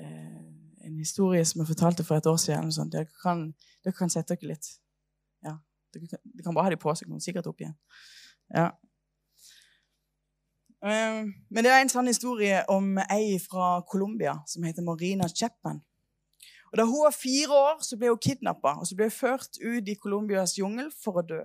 eh 0.02 0.38
en 0.88 0.98
historie 0.98 1.46
som 1.46 1.62
jeg 1.62 1.68
fortalte 1.68 2.04
for 2.04 2.16
et 2.16 2.26
år 2.26 2.38
siden. 2.38 2.92
Dere, 2.92 3.08
kan, 3.22 3.54
dere 3.84 3.94
kan 3.94 4.10
sette 4.10 4.36
dere 4.36 4.54
litt. 4.54 4.70
Dere, 6.00 6.44
kan, 6.44 6.54
bare 6.56 6.68
ha 6.68 6.74
de 6.74 6.80
på, 6.82 6.94
så 6.96 7.06
kommer 7.06 7.24
sikkert 7.24 7.50
opp 7.50 7.62
igjen. 7.62 7.76
Ja. 8.54 8.70
Um, 10.78 11.34
men 11.50 11.66
det 11.66 11.72
er 11.74 11.82
en 11.82 11.90
sånn 11.90 12.10
historie 12.10 12.62
om 12.70 13.00
ei 13.10 13.40
fra 13.42 13.80
Colombia 13.90 14.36
som 14.48 14.66
heter 14.68 14.86
Marina 14.86 15.28
Chapman. 15.30 15.82
Og 16.72 16.78
Da 16.78 16.86
hun 16.86 17.06
var 17.06 17.16
fire 17.16 17.54
år, 17.56 17.80
så 17.82 17.98
ble 17.98 18.12
hun 18.12 18.22
kidnappa 18.22 18.76
og 18.78 18.88
så 18.88 18.96
ble 18.96 19.08
hun 19.08 19.16
ført 19.16 19.58
ut 19.64 19.88
i 19.90 19.96
Colombias 19.98 20.58
jungel 20.60 20.92
for 20.94 21.22
å 21.22 21.26
dø. 21.26 21.42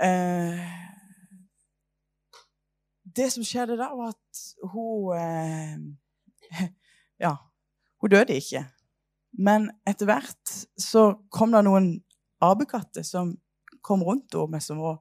Uh, 0.00 0.60
det 3.16 3.30
som 3.32 3.44
skjedde 3.44 3.78
da, 3.80 3.90
var 3.96 4.14
at 4.14 4.44
hun 4.72 5.16
uh, 5.16 6.68
Ja, 7.24 7.34
hun 8.00 8.12
døde 8.12 8.36
ikke. 8.36 8.64
Men 9.38 9.70
etter 9.88 10.08
hvert 10.08 10.54
så 10.80 11.10
kom 11.32 11.52
det 11.54 11.62
noen 11.66 11.92
apekatter 12.40 13.04
som 13.06 13.34
kom 13.82 14.02
rundt 14.02 14.34
henne 14.34 14.60
som 14.60 14.80
var 14.82 15.00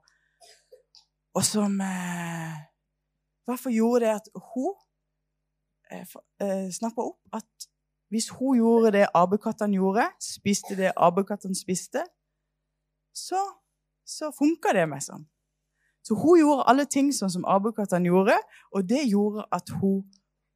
Og 1.38 1.44
som 1.46 1.82
eh, 1.82 2.56
Hvorfor 3.46 3.70
gjorde 3.70 4.06
det 4.06 4.14
at 4.14 4.30
hun 4.54 4.74
eh, 5.92 6.06
eh 6.42 6.72
snappa 6.74 7.02
opp 7.02 7.20
at 7.34 7.70
hvis 8.10 8.30
hun 8.30 8.58
gjorde 8.58 8.92
det 8.92 9.08
apekattene 9.14 9.78
gjorde, 9.78 10.08
spiste 10.22 10.76
det 10.78 10.92
apekattene 10.98 11.56
spiste, 11.56 12.02
så, 13.14 13.42
så 14.06 14.32
funka 14.34 14.74
det 14.74 14.88
med 14.90 15.04
sånn. 15.06 15.28
Så 16.02 16.18
hun 16.18 16.40
gjorde 16.40 16.66
alle 16.72 16.88
ting 16.90 17.12
sånn 17.14 17.30
som 17.30 17.46
apekattene 17.46 18.10
gjorde, 18.10 18.38
og 18.74 18.88
det 18.90 19.04
gjorde 19.06 19.46
at 19.54 19.70
hun 19.78 20.02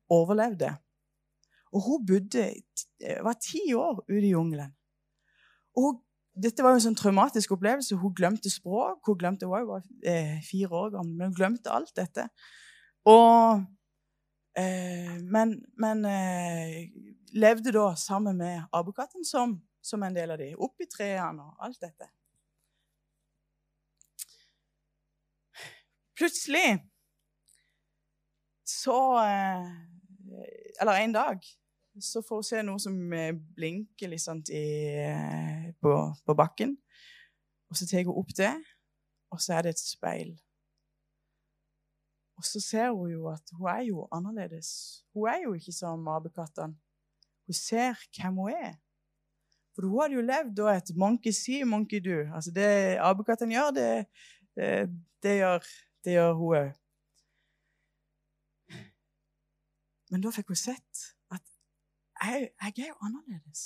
overlevde. 0.10 0.72
Og 1.74 1.86
hun 1.88 2.08
bodde, 2.10 2.48
var 3.26 3.38
ti 3.42 3.62
år 3.78 4.02
ute 4.08 4.26
i 4.26 4.34
jungelen. 4.34 4.74
Og 5.78 5.86
hun, 5.86 6.02
dette 6.34 6.64
var 6.66 6.74
jo 6.74 6.80
en 6.80 6.86
sånn 6.88 6.98
traumatisk 6.98 7.54
opplevelse. 7.54 7.98
Hun 8.02 8.14
glemte 8.18 8.50
språk. 8.50 9.04
Hun 9.06 9.20
glemte, 9.22 9.46
hun 9.46 9.54
var 9.54 9.64
jo 9.64 9.78
eh, 10.10 10.40
fire 10.46 10.74
år 10.80 10.96
gammel, 10.96 11.14
men 11.20 11.30
hun 11.30 11.38
glemte 11.38 11.74
alt 11.74 11.94
dette. 11.98 12.26
Og, 13.10 13.62
eh, 14.58 15.14
men, 15.22 15.54
men 15.78 16.02
eh, 16.10 16.80
levde 17.38 17.76
da 17.76 17.92
sammen 18.00 18.40
med 18.42 18.66
apekatten 18.74 19.26
som, 19.28 19.60
som, 19.84 20.04
en 20.04 20.18
del 20.18 20.34
av 20.34 20.42
de, 20.42 20.54
oppi 20.58 20.90
trærne 20.90 21.46
og 21.46 21.68
alt 21.68 21.82
dette. 21.84 22.10
Plutselig 26.14 26.78
så 28.70 28.98
eh, 29.22 29.72
Eller 30.82 31.00
en 31.02 31.14
dag 31.14 31.46
så 32.02 32.22
får 32.26 32.36
hun 32.36 32.48
se 32.48 32.62
noe 32.66 32.82
som 32.82 32.96
eh, 33.14 33.34
blinker 33.34 34.10
litt 34.10 34.24
sånn 34.24 34.42
eh, 34.50 35.70
på, 35.82 35.94
på, 36.26 36.36
bakken. 36.38 36.76
Og 37.70 37.78
så 37.78 37.88
tar 37.90 38.08
hun 38.08 38.18
opp 38.18 38.34
det, 38.38 38.54
og 39.34 39.42
så 39.42 39.58
er 39.58 39.68
det 39.68 39.76
et 39.76 39.84
speil. 39.84 40.34
Og 42.38 42.46
så 42.48 42.62
ser 42.64 42.90
hun 42.92 43.12
jo 43.12 43.28
at 43.30 43.54
hun 43.54 43.70
er 43.70 43.84
jo 43.88 44.08
annerledes. 44.14 45.04
Hun 45.14 45.30
er 45.30 45.44
jo 45.46 45.54
ikke 45.58 45.76
som 45.76 46.08
apekattene. 46.10 46.78
Hun 47.46 47.58
ser 47.58 48.00
hvem 48.16 48.42
hun 48.42 48.58
er. 48.58 48.76
For 49.74 49.86
hun 49.86 50.02
hadde 50.02 50.18
jo 50.18 50.26
levd 50.26 50.54
da 50.58 50.74
et 50.74 50.94
monkey 50.98 51.34
see, 51.34 51.64
monkey 51.66 52.02
do. 52.02 52.24
Altså 52.34 52.54
Det 52.54 52.70
apekattene 53.02 53.54
gjør, 53.54 53.74
det, 53.78 53.90
det, 54.58 54.70
det, 55.24 55.36
gjør, 55.42 55.70
det 56.06 56.18
gjør 56.18 56.34
hun 56.40 56.58
òg. 56.62 56.72
Men 60.14 60.22
da 60.22 60.34
fikk 60.34 60.54
hun 60.54 60.60
sett 60.60 61.13
jeg, 62.24 62.50
jeg, 62.62 62.86
er 62.86 62.88
jo 62.88 63.00
annerledes. 63.06 63.64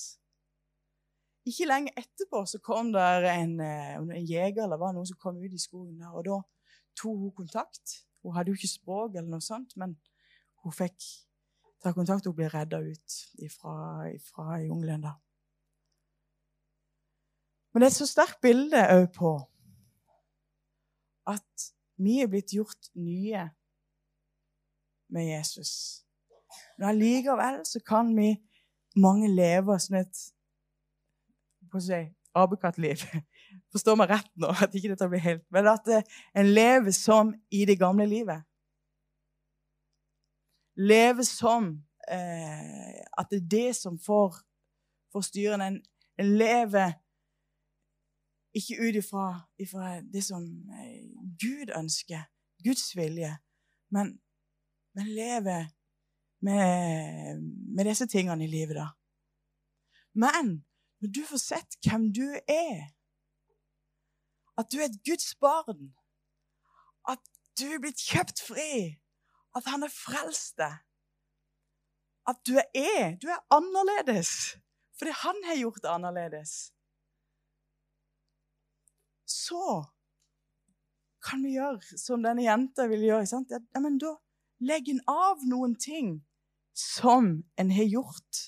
Ikke 1.48 1.68
lenge 1.68 1.94
etterpå 2.00 2.44
så 2.46 2.60
kom 2.64 2.92
der 2.94 3.28
en, 3.32 3.60
eh, 3.64 3.96
en 3.96 4.28
jeger 4.28 4.66
eller 4.66 4.82
var 4.82 4.96
noen 4.96 5.08
som 5.08 5.20
kom 5.22 5.38
ut 5.40 5.54
i 5.54 5.62
skogen. 5.62 6.00
der, 6.00 6.12
og 6.12 6.26
Da 6.26 6.42
tok 6.98 7.18
hun 7.18 7.32
kontakt. 7.32 8.04
Hun 8.24 8.36
hadde 8.36 8.52
jo 8.52 8.58
ikke 8.60 8.74
språk, 8.74 9.16
eller 9.16 9.30
noe 9.30 9.42
sånt, 9.42 9.78
men 9.78 9.96
hun 10.64 10.74
fikk 10.74 10.98
ta 11.84 11.94
kontakt 11.94 12.28
og 12.28 12.36
ble 12.36 12.50
redda 12.52 12.82
ut 12.82 13.18
fra 13.54 14.58
jungelen. 14.66 15.06
Men 17.72 17.84
det 17.84 17.88
er 17.88 17.94
et 17.94 18.00
så 18.00 18.10
sterkt 18.10 18.42
bilde 18.42 18.82
òg 18.90 19.12
på 19.14 19.36
at 21.30 21.68
vi 22.02 22.20
er 22.24 22.30
blitt 22.32 22.56
gjort 22.56 22.90
nye 22.96 23.44
med 25.14 25.30
Jesus. 25.30 25.72
Men 26.78 26.90
allikevel 26.90 27.62
så 27.68 27.82
kan 27.86 28.10
vi 28.18 28.32
mange 29.00 29.30
lever 29.32 29.80
sånn 29.82 30.02
et 30.02 30.26
hva 31.68 31.82
skal 31.84 31.98
jeg 31.98 32.12
apekattliv. 32.38 33.02
Forstå 33.74 33.96
meg 34.00 34.12
rett 34.14 34.30
nå, 34.40 34.52
at 34.54 34.76
ikke 34.76 34.94
dette 34.94 35.08
blir 35.12 35.24
helt 35.24 35.44
Men 35.54 35.68
at 35.72 35.88
en 35.92 36.52
lever 36.52 36.94
som 36.96 37.34
i 37.52 37.66
det 37.68 37.80
gamle 37.82 38.06
livet 38.08 38.46
leve 40.78 41.26
som 41.26 41.84
eh, 42.12 43.02
At 43.18 43.30
det 43.32 43.42
er 43.42 43.50
det 43.50 43.76
som 43.76 44.00
får, 44.00 44.36
får 45.12 45.22
styren. 45.22 45.62
en. 45.62 45.82
En 46.18 46.38
lever 46.38 46.94
ikke 48.54 48.78
ut 48.82 48.96
ifra 48.96 50.02
det 50.14 50.24
som 50.24 50.44
eh, 50.74 51.04
Gud 51.42 51.74
ønsker, 51.78 52.24
Guds 52.64 52.96
vilje, 52.96 53.38
men, 53.92 54.20
men 54.96 55.06
lever 55.14 55.68
med, 56.44 57.42
med, 57.76 57.86
disse 57.86 58.08
tingene 58.08 58.46
i 58.46 58.52
livet, 58.52 58.78
da. 58.78 58.88
Men 60.14 60.62
når 61.02 61.14
du 61.14 61.24
får 61.30 61.42
sett 61.42 61.78
hvem 61.86 62.10
du 62.14 62.26
er, 62.50 62.90
at 64.58 64.70
du 64.72 64.80
er 64.82 64.90
et 64.90 65.02
Guds 65.06 65.36
barn, 65.42 65.92
at 67.08 67.22
du 67.60 67.68
er 67.70 67.82
blitt 67.82 68.02
kjøpt 68.02 68.42
fri 68.48 68.98
at 69.58 69.70
han 69.72 69.86
er 69.86 69.94
frelst 69.94 70.58
deg. 70.62 70.78
At 72.28 72.40
du 72.46 72.58
er 72.60 73.16
Du 73.22 73.30
er 73.32 73.44
annerledes 73.54 74.58
fordi 74.98 75.14
han 75.14 75.44
har 75.46 75.60
gjort 75.60 75.84
det 75.84 75.90
annerledes. 75.94 76.52
Så 79.30 79.84
kan 81.22 81.44
vi 81.46 81.52
gjøre 81.54 82.00
som 82.02 82.24
denne 82.26 82.48
jenta 82.48 82.88
vil 82.90 83.04
gjøre. 83.06 83.28
Sant? 83.30 83.54
Ja, 83.54 83.82
men 83.84 84.00
da 84.02 84.16
legger 84.58 84.96
en 84.96 85.04
av 85.14 85.44
noen 85.46 85.76
ting 85.78 86.16
som 86.78 87.44
en 87.58 87.72
har 87.72 87.84
gjort 87.84 88.42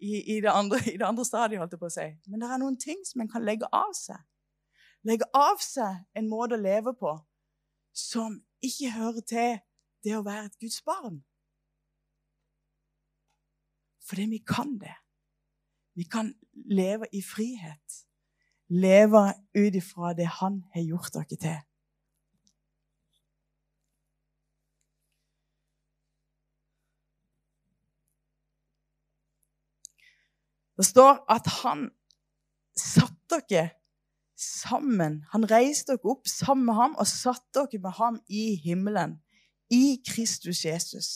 i, 0.00 0.36
i, 0.36 0.40
det 0.40 0.50
andre, 0.50 0.78
i, 0.92 0.96
det 0.96 1.06
andre, 1.06 1.24
stadiet, 1.24 1.60
holdt 1.60 1.72
jeg 1.76 1.80
på 1.80 1.88
å 1.88 1.94
si. 1.94 2.06
Men 2.28 2.42
det 2.42 2.50
er 2.50 2.60
noen 2.60 2.76
ting 2.80 3.00
som 3.08 3.22
en 3.22 3.30
kan 3.32 3.44
legge 3.44 3.68
av 3.72 3.92
seg. 3.96 4.20
Legge 5.08 5.28
av 5.36 5.60
seg 5.64 6.02
en 6.16 6.28
måte 6.28 6.56
å 6.56 6.60
leve 6.60 6.92
på 6.96 7.14
som 7.96 8.38
ikke 8.64 8.92
hører 8.94 9.24
til 9.28 9.58
det 10.04 10.16
å 10.16 10.24
være 10.24 10.50
et 10.50 10.60
Guds 10.60 10.80
barn. 10.84 11.20
Fordi 14.08 14.26
vi 14.32 14.40
kan 14.44 14.76
det. 14.80 14.96
Vi 15.96 16.04
kan 16.08 16.32
leve 16.52 17.08
i 17.16 17.22
frihet. 17.24 18.00
Leve 18.70 19.32
ut 19.56 19.74
ifra 19.74 20.12
det 20.16 20.28
Han 20.40 20.62
har 20.74 20.84
gjort 20.86 21.12
dere 21.16 21.36
til. 21.36 21.58
Det 30.80 30.86
står 30.86 31.18
at 31.28 31.48
han 31.60 31.90
satte 32.78 33.36
dere 33.50 33.66
sammen. 34.40 35.18
Han 35.34 35.44
reiste 35.50 35.92
dere 35.92 36.14
opp 36.14 36.30
sammen 36.30 36.64
med 36.70 36.78
ham 36.78 36.94
og 36.96 37.08
satte 37.10 37.66
dere 37.66 37.82
med 37.84 37.92
ham 37.98 38.16
i 38.32 38.54
himmelen, 38.64 39.18
i 39.68 40.00
Kristus 40.08 40.64
Jesus. 40.64 41.10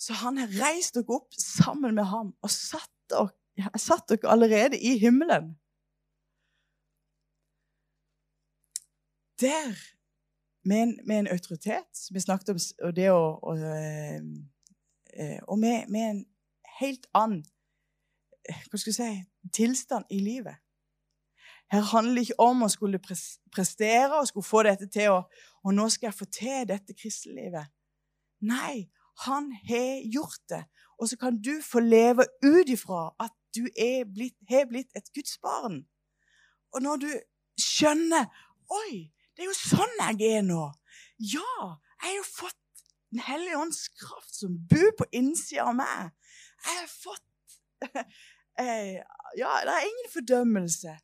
Så 0.00 0.16
han 0.22 0.40
har 0.40 0.48
reist 0.62 0.96
dere 0.96 1.18
opp 1.18 1.36
sammen 1.36 1.98
med 2.00 2.08
ham 2.08 2.32
og 2.40 2.54
satt 2.54 2.88
dere, 3.12 3.68
satt 3.76 4.08
dere 4.08 4.32
allerede 4.32 4.80
i 4.80 4.96
himmelen. 5.04 5.52
Der, 9.44 9.76
med 10.64 10.82
en, 10.86 10.98
med 11.04 11.18
en 11.18 11.28
autoritet 11.32 12.00
Vi 12.12 12.20
snakket 12.20 12.50
om 12.52 12.58
det 12.92 13.06
å 13.08 13.38
Og, 13.40 13.62
eh, 13.64 14.20
eh, 15.16 15.38
og 15.48 15.56
med, 15.58 15.88
med 15.88 16.10
en 16.10 16.20
helt 16.80 17.06
annen 17.14 17.44
hva 18.50 18.78
skal 18.80 18.90
jeg 18.90 18.96
si, 18.96 19.50
tilstand 19.54 20.08
i 20.10 20.18
livet. 20.24 20.56
Her 21.70 21.84
handler 21.92 22.18
det 22.18 22.22
ikke 22.28 22.42
om 22.42 22.64
å 22.66 22.70
skulle 22.72 22.98
prestere 22.98 24.16
og 24.18 24.26
skulle 24.26 24.46
få 24.46 24.64
dette 24.66 24.88
til, 24.90 25.12
og, 25.14 25.42
og 25.62 25.76
nå 25.76 25.86
skal 25.92 26.08
jeg 26.08 26.18
få 26.18 26.26
til 26.34 26.64
dette 26.66 26.96
kristenlivet. 26.98 27.70
Nei, 28.42 28.88
han 29.26 29.52
har 29.68 30.00
gjort 30.10 30.42
det. 30.50 30.64
Og 30.98 31.08
så 31.08 31.18
kan 31.20 31.38
du 31.38 31.52
få 31.64 31.82
leve 31.84 32.26
ut 32.42 32.72
ifra 32.72 33.10
at 33.22 33.34
du 33.54 33.62
har 33.78 34.08
blitt, 34.10 34.36
blitt 34.68 34.96
et 34.96 35.12
Guds 35.14 35.38
barn. 35.42 35.84
Og 36.74 36.82
når 36.82 37.04
du 37.04 37.10
skjønner 37.60 38.26
Oi, 38.70 39.10
det 39.34 39.42
er 39.42 39.48
jo 39.48 39.56
sånn 39.58 39.96
jeg 39.98 40.36
er 40.36 40.42
nå. 40.46 40.64
Ja, 41.18 41.54
jeg 42.00 42.04
har 42.04 42.16
jo 42.20 42.26
fått 42.26 42.56
Den 43.10 43.24
hellige 43.26 43.58
ånds 43.58 43.88
kraft 43.98 44.36
som 44.38 44.52
bor 44.70 44.92
på 44.94 45.08
innsida 45.18 45.64
av 45.66 45.74
meg. 45.74 46.12
Jeg 46.64 46.76
har 46.80 46.90
fått 46.92 47.26
eh, 48.60 48.98
Ja, 49.38 49.52
det 49.64 49.76
er 49.76 49.86
ingen 49.88 50.10
fordømmelse 50.12 50.96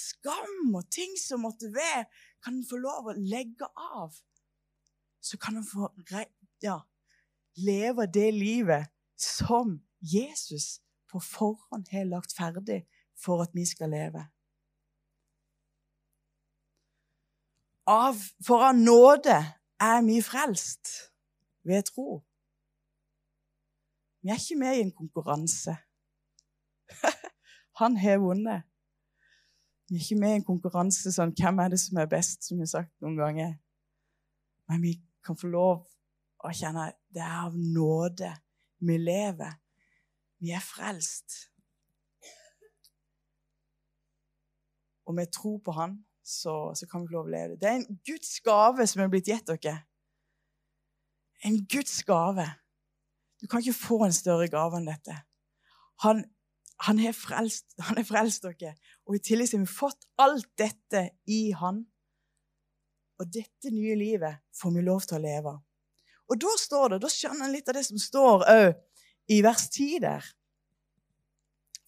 skam 0.00 0.74
og 0.74 0.88
ting 0.92 1.16
som 1.18 1.44
måtte 1.44 1.70
være, 1.74 2.06
kan 2.44 2.56
en 2.56 2.66
få 2.66 2.80
lov 2.80 3.10
å 3.10 3.16
legge 3.16 3.68
av. 3.76 4.14
Så 5.20 5.38
kan 5.40 5.58
en 5.60 5.66
få 5.66 5.90
ja, 6.64 6.78
leve 7.60 8.06
det 8.08 8.30
livet 8.34 8.90
som 9.20 9.78
Jesus 10.00 10.80
på 11.10 11.20
forhånd 11.20 11.90
har 11.92 12.08
lagt 12.08 12.34
ferdig 12.36 12.84
for 13.18 13.44
at 13.44 13.52
vi 13.56 13.66
skal 13.68 13.92
leve. 13.92 14.24
Av, 17.90 18.16
for 18.46 18.62
av 18.70 18.76
nåde 18.78 19.36
er 19.82 20.02
vi 20.06 20.20
frelst 20.22 20.92
ved 21.66 21.88
tro. 21.90 22.20
Vi 24.20 24.28
er 24.28 24.40
ikke 24.40 24.58
med 24.60 24.76
i 24.76 24.82
en 24.84 24.92
konkurranse. 24.92 25.76
Han 27.80 27.96
har 27.96 28.18
vunnet. 28.20 28.66
Vi 29.88 29.96
er 29.96 30.04
ikke 30.04 30.20
med 30.20 30.34
i 30.34 30.40
en 30.40 30.46
konkurranse 30.46 31.12
sånn 31.12 31.32
Hvem 31.34 31.62
er 31.64 31.72
det 31.72 31.80
som 31.82 31.98
er 31.98 32.10
best, 32.10 32.44
som 32.46 32.58
vi 32.58 32.66
har 32.66 32.72
sagt 32.74 32.92
noen 33.02 33.16
ganger. 33.18 33.56
Men 34.70 34.84
vi 34.84 34.92
kan 35.24 35.38
få 35.38 35.50
lov 35.50 35.86
å 36.40 36.52
kjenne 36.54 36.90
at 36.90 36.98
det 37.10 37.24
er 37.24 37.38
av 37.46 37.56
nåde 37.56 38.30
vi 38.86 38.96
lever. 39.00 39.56
Vi 40.40 40.52
er 40.56 40.62
frelst. 40.64 41.50
Og 45.08 45.16
med 45.16 45.32
tro 45.34 45.56
på 45.58 45.74
Han 45.74 45.98
så, 46.22 46.70
så, 46.74 46.86
kan 46.86 47.02
vi 47.02 47.10
få 47.10 47.16
lov 47.16 47.26
å 47.26 47.32
leve 47.32 47.56
det. 47.56 47.60
Det 47.60 47.68
er 47.68 47.78
en 47.80 48.00
Guds 48.06 48.36
gave 48.46 48.86
som 48.86 49.02
er 49.02 49.10
blitt 49.10 49.28
gitt 49.28 49.48
dere. 49.50 49.80
En 51.44 51.56
Guds 51.66 51.96
gave. 52.06 52.46
Du 53.40 53.46
kan 53.48 53.62
ikke 53.62 53.76
få 53.76 54.02
en 54.04 54.14
større 54.14 54.48
gave 54.52 54.76
enn 54.78 54.88
dette. 54.88 55.16
Han, 56.04 56.22
han 56.86 57.00
er, 57.00 57.14
frelst, 57.16 57.72
han 57.80 58.00
er 58.00 58.06
frelst 58.08 58.44
dere, 58.44 58.74
og 59.08 59.16
i 59.16 59.22
tillegg 59.24 59.54
har 59.54 59.64
vi 59.64 59.72
fått 59.72 60.06
alt 60.20 60.48
dette 60.60 61.06
i 61.28 61.50
Han. 61.56 61.82
Og 63.20 63.28
dette 63.28 63.72
nye 63.72 63.96
livet 64.00 64.40
får 64.56 64.72
vi 64.76 64.84
lov 64.84 65.04
til 65.04 65.18
å 65.18 65.24
leve. 65.24 65.52
Og 66.30 66.38
da 66.40 66.52
står 66.56 66.94
det, 66.94 67.00
da 67.02 67.10
skjønner 67.12 67.48
en 67.48 67.52
litt 67.52 67.68
av 67.68 67.76
det 67.76 67.84
som 67.84 68.00
står 68.00 68.46
òg 68.48 69.34
i 69.34 69.40
vers 69.44 69.66
10 69.68 69.98
der. 70.04 70.28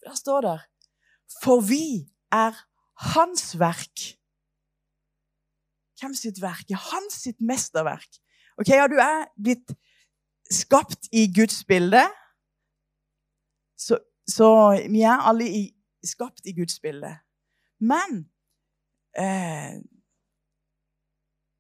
Der 0.03 0.19
står 0.19 0.45
det 0.47 0.59
For 1.41 1.62
vi 1.65 2.11
er 2.35 2.59
hans 3.15 3.53
verk. 3.59 4.03
Hvem 6.01 6.15
sitt 6.19 6.41
verk? 6.43 6.67
Ja, 6.69 6.81
hans 6.91 7.23
sitt 7.23 7.41
mesterverk. 7.41 8.21
Ok, 8.59 8.69
ja, 8.75 8.88
Du 8.91 8.99
er 9.01 9.31
blitt 9.38 9.73
skapt 10.53 11.09
i 11.12 11.27
Guds 11.35 11.65
bilde. 11.65 12.03
Så, 13.79 13.99
så 14.29 14.49
vi 14.91 15.03
er 15.03 15.25
alle 15.29 15.49
i, 15.49 15.62
skapt 16.05 16.47
i 16.47 16.55
Guds 16.57 16.81
bilde. 16.81 17.11
Men 17.81 18.23
eh, 19.19 19.81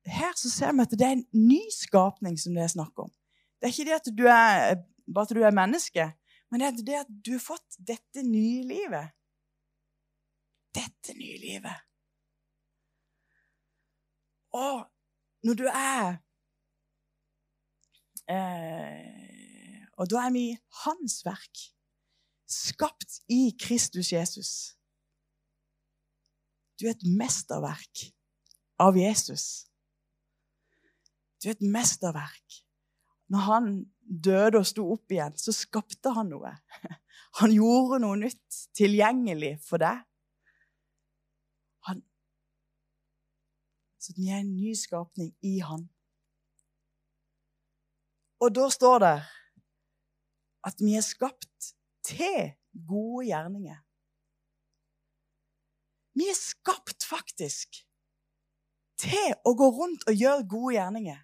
her 0.06 0.32
så 0.38 0.50
ser 0.50 0.72
vi 0.72 0.84
at 0.84 0.94
det 0.98 1.06
er 1.06 1.16
en 1.18 1.28
ny 1.34 1.60
skapning 1.74 2.38
som 2.38 2.54
det 2.54 2.64
er 2.64 2.74
snakk 2.74 3.04
om. 3.04 3.10
Det 3.58 3.68
er 3.68 3.74
ikke 3.74 3.88
det 3.90 3.98
at 4.00 4.12
du 4.18 4.24
er, 4.26 4.76
bare 5.14 5.26
at 5.28 5.34
du 5.36 5.42
er 5.42 5.54
menneske, 5.54 6.06
men 6.50 6.60
det 6.60 6.68
er 6.68 6.84
det 6.86 6.98
at 7.00 7.12
du 7.26 7.32
har 7.36 7.44
fått 7.44 7.78
dette 7.78 8.24
nye 8.26 8.62
livet. 8.66 9.14
Dette 10.74 11.14
nye 11.16 11.38
livet. 11.40 11.78
Og 14.52 14.84
når 15.46 15.54
du 15.58 15.64
er 15.68 16.18
eh, 18.30 19.86
Og 19.98 20.08
da 20.10 20.26
er 20.26 20.32
vi 20.34 20.46
hans 20.84 21.20
verk, 21.24 21.66
skapt 22.48 23.20
i 23.32 23.54
Kristus 23.60 24.12
Jesus. 24.12 24.52
Du 26.78 26.86
er 26.88 26.96
et 26.96 27.06
mesterverk 27.06 28.08
av 28.82 28.96
Jesus. 28.98 29.66
Du 31.42 31.48
er 31.48 31.56
et 31.56 31.66
mesterverk. 31.74 32.62
Når 33.32 33.46
han 33.48 33.68
døde 34.02 34.60
og 34.60 34.66
sto 34.68 34.84
opp 34.94 35.12
igjen, 35.14 35.36
så 35.38 35.54
skapte 35.54 36.12
han 36.16 36.32
noe. 36.34 36.56
Han 37.40 37.48
gjorde 37.48 37.96
noe 38.02 38.18
nytt 38.20 38.56
tilgjengelig 38.76 39.54
for 39.64 39.80
deg. 39.80 40.02
Han, 41.88 42.02
så 43.96 44.12
vi 44.18 44.26
er 44.28 44.42
en 44.42 44.50
ny 44.52 44.74
skapning 44.76 45.30
i 45.40 45.54
han. 45.64 45.86
Og 48.42 48.50
da 48.54 48.66
står 48.74 48.98
det 49.04 49.16
at 50.66 50.82
vi 50.82 50.96
er 50.98 51.06
skapt 51.06 51.72
til 52.06 52.52
gode 52.88 53.26
gjerninger. 53.28 53.78
Vi 56.18 56.26
er 56.28 56.38
skapt 56.38 57.06
faktisk 57.06 57.84
til 59.02 59.36
å 59.46 59.54
gå 59.58 59.68
rundt 59.78 60.04
og 60.10 60.18
gjøre 60.18 60.48
gode 60.50 60.74
gjerninger. 60.76 61.20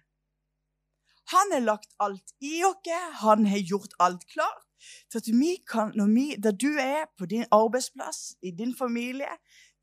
Han 1.29 1.53
har 1.53 1.61
lagt 1.61 1.91
alt 2.01 2.33
i 2.41 2.63
oss. 2.65 2.87
Han 3.21 3.45
har 3.51 3.61
gjort 3.61 3.93
alt 3.99 4.25
klart. 4.31 4.65
Så 5.11 5.19
at 5.19 5.27
vi 5.27 5.57
kan, 5.67 5.91
vi, 6.15 6.35
Der 6.39 6.55
du 6.55 6.79
er 6.79 7.11
på 7.17 7.25
din 7.25 7.45
arbeidsplass, 7.51 8.37
i 8.41 8.51
din 8.51 8.71
familie, 8.75 9.27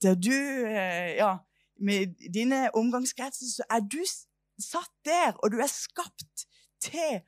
der 0.03 0.15
du 0.15 0.33
eh, 0.33 1.17
ja, 1.21 1.37
Med 1.79 2.17
dine 2.33 2.71
omgangskretser, 2.75 3.47
så 3.47 3.63
er 3.71 3.81
du 3.81 4.01
satt 4.59 4.93
der, 5.05 5.37
og 5.45 5.53
du 5.53 5.59
er 5.61 5.69
skapt 5.69 6.46
til 6.87 7.21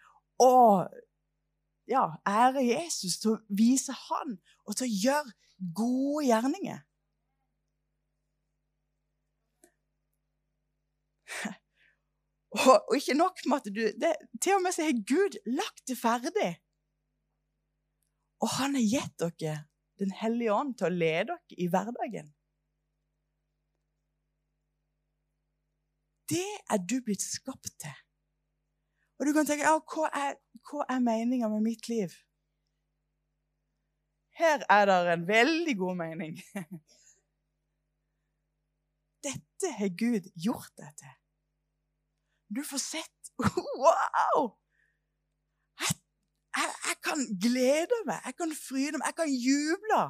å 0.43 0.53
ja, 1.89 2.05
ære 2.29 2.65
Jesus, 2.67 3.19
til 3.21 3.37
å 3.37 3.43
vise 3.49 3.95
Han 4.09 4.37
og 4.69 4.77
til 4.77 4.87
å 4.87 4.97
gjøre 5.05 5.33
gode 5.75 6.27
gjerninger. 6.29 6.85
Og, 12.49 12.79
og, 12.89 12.95
ikke 12.97 13.13
nok 13.13 13.43
med 13.45 13.59
at 13.61 13.67
du 13.77 13.83
det, 14.01 14.15
Til 14.41 14.55
og 14.57 14.63
med 14.65 14.73
så 14.73 14.87
har 14.87 15.03
Gud 15.05 15.35
lagt 15.53 15.83
det 15.91 15.99
ferdig. 16.01 16.53
Og 18.41 18.49
han 18.55 18.79
har 18.79 18.87
gitt 18.89 19.21
dere 19.21 19.57
Den 20.01 20.15
hellige 20.17 20.55
ånd 20.57 20.73
til 20.79 20.89
å 20.89 20.95
lede 20.95 21.37
dere 21.37 21.59
i 21.61 21.69
hverdagen. 21.69 22.33
Det 26.33 26.49
er 26.73 26.81
du 26.81 26.97
blitt 27.05 27.25
skapt 27.25 27.75
til. 27.85 27.97
Og 29.19 29.27
du 29.27 29.33
kan 29.35 29.47
tenke 29.47 29.67
ja, 29.67 29.75
hva 29.79 30.09
er, 30.15 30.39
hva 30.71 30.87
er 30.95 31.03
meninga 31.03 31.51
med 31.51 31.65
mitt 31.67 31.89
liv? 31.91 32.15
Her 34.39 34.63
er 34.71 34.87
det 34.87 34.99
en 35.13 35.27
veldig 35.29 35.75
god 35.79 35.97
mening. 35.99 36.39
Dette 39.27 39.73
har 39.79 39.91
Gud 39.99 40.29
gjort 40.39 40.71
deg 40.79 40.93
til. 41.03 41.17
Du 42.55 42.63
får 42.65 42.81
sett 42.81 43.33
Wow! 43.83 44.55
Jeg, 45.81 45.97
jeg, 46.57 46.71
jeg, 46.87 46.97
kan 47.05 47.27
glede 47.43 47.99
meg, 48.07 48.23
jeg 48.25 48.39
kan 48.39 48.55
fryde 48.57 49.01
meg, 49.01 49.11
jeg 49.11 49.19
kan 49.19 49.35
juble. 49.35 50.03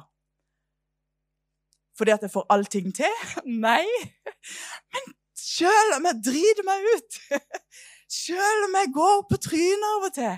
Fordi 1.97 2.13
at 2.15 2.21
jeg 2.21 2.31
får 2.31 2.45
allting 2.53 2.93
til? 2.95 3.25
Nei. 3.65 3.85
Men 4.93 5.13
sjøl 5.37 5.97
om 5.97 6.07
jeg 6.07 6.21
driter 6.29 6.67
meg 6.69 6.87
ut, 6.93 7.19
sjøl 8.09 8.65
om 8.67 8.77
jeg 8.79 8.91
går 8.95 9.17
på 9.29 9.39
trynet 9.45 9.89
av 9.95 10.07
og 10.09 10.13
til, 10.17 10.37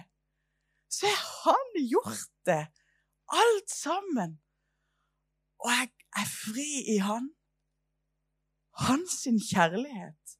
så 0.92 1.08
har 1.08 1.60
han 1.60 1.86
gjort 1.88 2.32
det. 2.50 2.64
Alt 3.32 3.72
sammen. 3.72 4.36
Og 5.64 5.72
jeg 5.72 5.92
er 6.20 6.28
fri 6.28 6.70
i 6.96 6.98
han. 7.04 7.30
Hans 8.82 9.24
kjærlighet. 9.24 10.36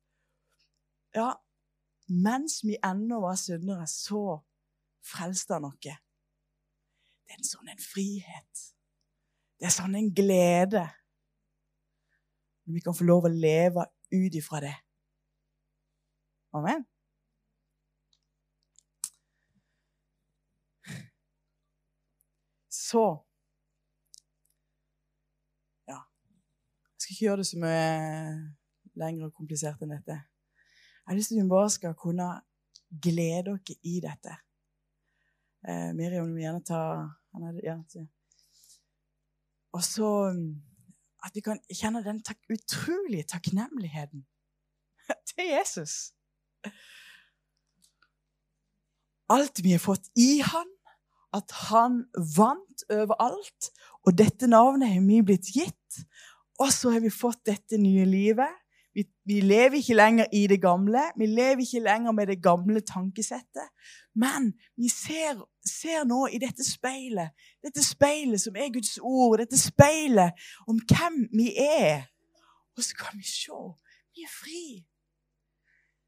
Ja, 1.16 1.32
mens 2.08 2.62
vi 2.64 2.78
ennå 2.84 3.22
var 3.24 3.36
syndere, 3.40 3.88
så 3.88 4.42
frelste 5.06 5.54
han 5.54 5.68
oss. 5.70 5.80
Det 5.84 5.94
er 7.32 7.40
en 7.40 7.48
sånn 7.48 7.72
en 7.72 7.84
frihet. 7.84 8.64
Det 9.60 9.70
er 9.70 9.76
sånn 9.76 9.96
en 9.96 10.12
glede. 10.16 10.84
Vi 12.72 12.82
kan 12.84 12.96
få 12.96 13.08
lov 13.08 13.28
å 13.28 13.32
leve 13.32 13.86
ut 14.12 14.36
ifra 14.36 14.60
det. 14.64 14.76
Amen. 16.58 16.91
Så 22.92 23.04
Ja. 25.88 26.00
Jeg 26.94 27.00
skal 27.00 27.14
ikke 27.14 27.26
gjøre 27.26 27.38
det 27.42 27.48
så 27.48 27.60
mye 27.60 27.84
lenger 29.00 29.30
og 29.30 29.36
komplisert 29.38 29.84
enn 29.84 29.94
dette. 29.96 30.18
Jeg 30.18 31.12
har 31.12 31.18
lyst 31.18 31.32
til 31.32 31.40
at 31.40 31.46
vi 31.46 31.54
bare 31.54 31.70
skal 31.72 31.96
kunne 31.96 32.28
glede 33.06 33.54
dere 33.54 33.78
i 33.94 34.00
dette. 34.04 34.34
Eh, 35.68 35.92
Miriam, 35.96 36.28
må 36.28 36.42
gjerne 36.42 36.64
ta 36.66 36.82
ja, 37.64 37.78
Og 39.72 39.84
så 39.84 40.10
mm, 40.36 40.52
at 41.26 41.36
vi 41.36 41.42
kan 41.46 41.62
kjenne 41.72 42.04
den 42.04 42.24
tak 42.24 42.40
utrolige 42.50 43.24
takknemligheten 43.24 44.26
til 45.32 45.46
Jesus. 45.56 46.14
Alt 49.30 49.64
vi 49.64 49.72
har 49.72 49.80
fått 49.80 50.12
i 50.20 50.42
han, 50.44 50.68
at 51.34 51.54
han 51.70 52.04
vant 52.36 52.84
over 52.90 53.16
alt. 53.24 53.72
Og 54.06 54.18
dette 54.18 54.48
navnet 54.48 54.92
har 54.94 55.06
vi 55.06 55.22
blitt 55.26 55.52
gitt. 55.56 56.02
Og 56.60 56.72
så 56.74 56.92
har 56.94 57.02
vi 57.04 57.14
fått 57.14 57.46
dette 57.50 57.80
nye 57.82 58.06
livet. 58.06 58.58
Vi, 58.94 59.06
vi, 59.24 59.40
lever 59.40 59.80
ikke 59.80 59.96
lenger 59.96 60.26
i 60.36 60.44
det 60.52 60.60
gamle. 60.62 61.04
Vi 61.18 61.26
lever 61.26 61.64
ikke 61.64 61.84
lenger 61.86 62.12
med 62.12 62.28
det 62.28 62.42
gamle 62.44 62.82
tankesettet. 62.82 63.70
Men 64.16 64.52
vi 64.76 64.90
ser, 64.92 65.40
ser, 65.66 66.04
nå 66.06 66.26
i 66.28 66.42
dette 66.42 66.66
speilet, 66.68 67.32
dette 67.64 67.84
speilet 67.86 68.42
som 68.44 68.58
er 68.60 68.74
Guds 68.74 68.98
ord, 69.00 69.40
dette 69.40 69.60
speilet 69.60 70.36
om 70.68 70.82
hvem 70.84 71.24
vi 71.32 71.54
er. 71.56 72.10
Og 72.76 72.84
så 72.84 72.98
kan 73.00 73.16
vi 73.16 73.28
se 73.28 73.62
vi 74.12 74.26
er 74.28 74.34
fri. 74.34 74.64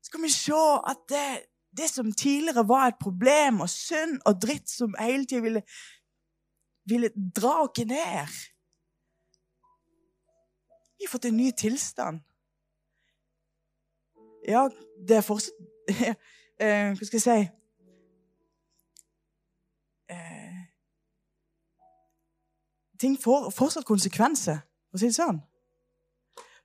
Så 0.04 0.12
kan 0.12 0.24
vi 0.26 0.30
se 0.30 0.64
at 0.92 1.06
det, 1.10 1.28
det 1.78 1.90
som 1.90 2.12
tidligere 2.12 2.68
var 2.68 2.88
et 2.88 3.02
problem 3.02 3.62
og 3.66 3.70
synd 3.70 4.20
og 4.26 4.42
dritt 4.42 4.70
som 4.70 4.96
hele 5.00 5.26
tida 5.26 5.42
ville, 5.42 5.62
ville 6.90 7.10
dra 7.36 7.64
oss 7.64 7.86
ned 7.86 8.28
Vi 10.98 11.08
har 11.08 11.12
fått 11.12 11.26
en 11.26 11.38
ny 11.38 11.52
tilstand. 11.52 12.22
Ja, 14.48 14.70
det 15.08 15.18
er 15.18 15.26
fortsatt 15.26 15.90
eh, 16.64 16.94
Hva 16.96 17.08
skal 17.08 17.18
jeg 17.18 17.24
si 17.24 17.40
eh, 20.14 20.62
Ting 23.00 23.18
får 23.20 23.50
fortsatt 23.52 23.88
konsekvenser, 23.88 24.62
for 24.88 25.00
å 25.00 25.02
si 25.02 25.10
det 25.10 25.18
sånn. 25.18 25.42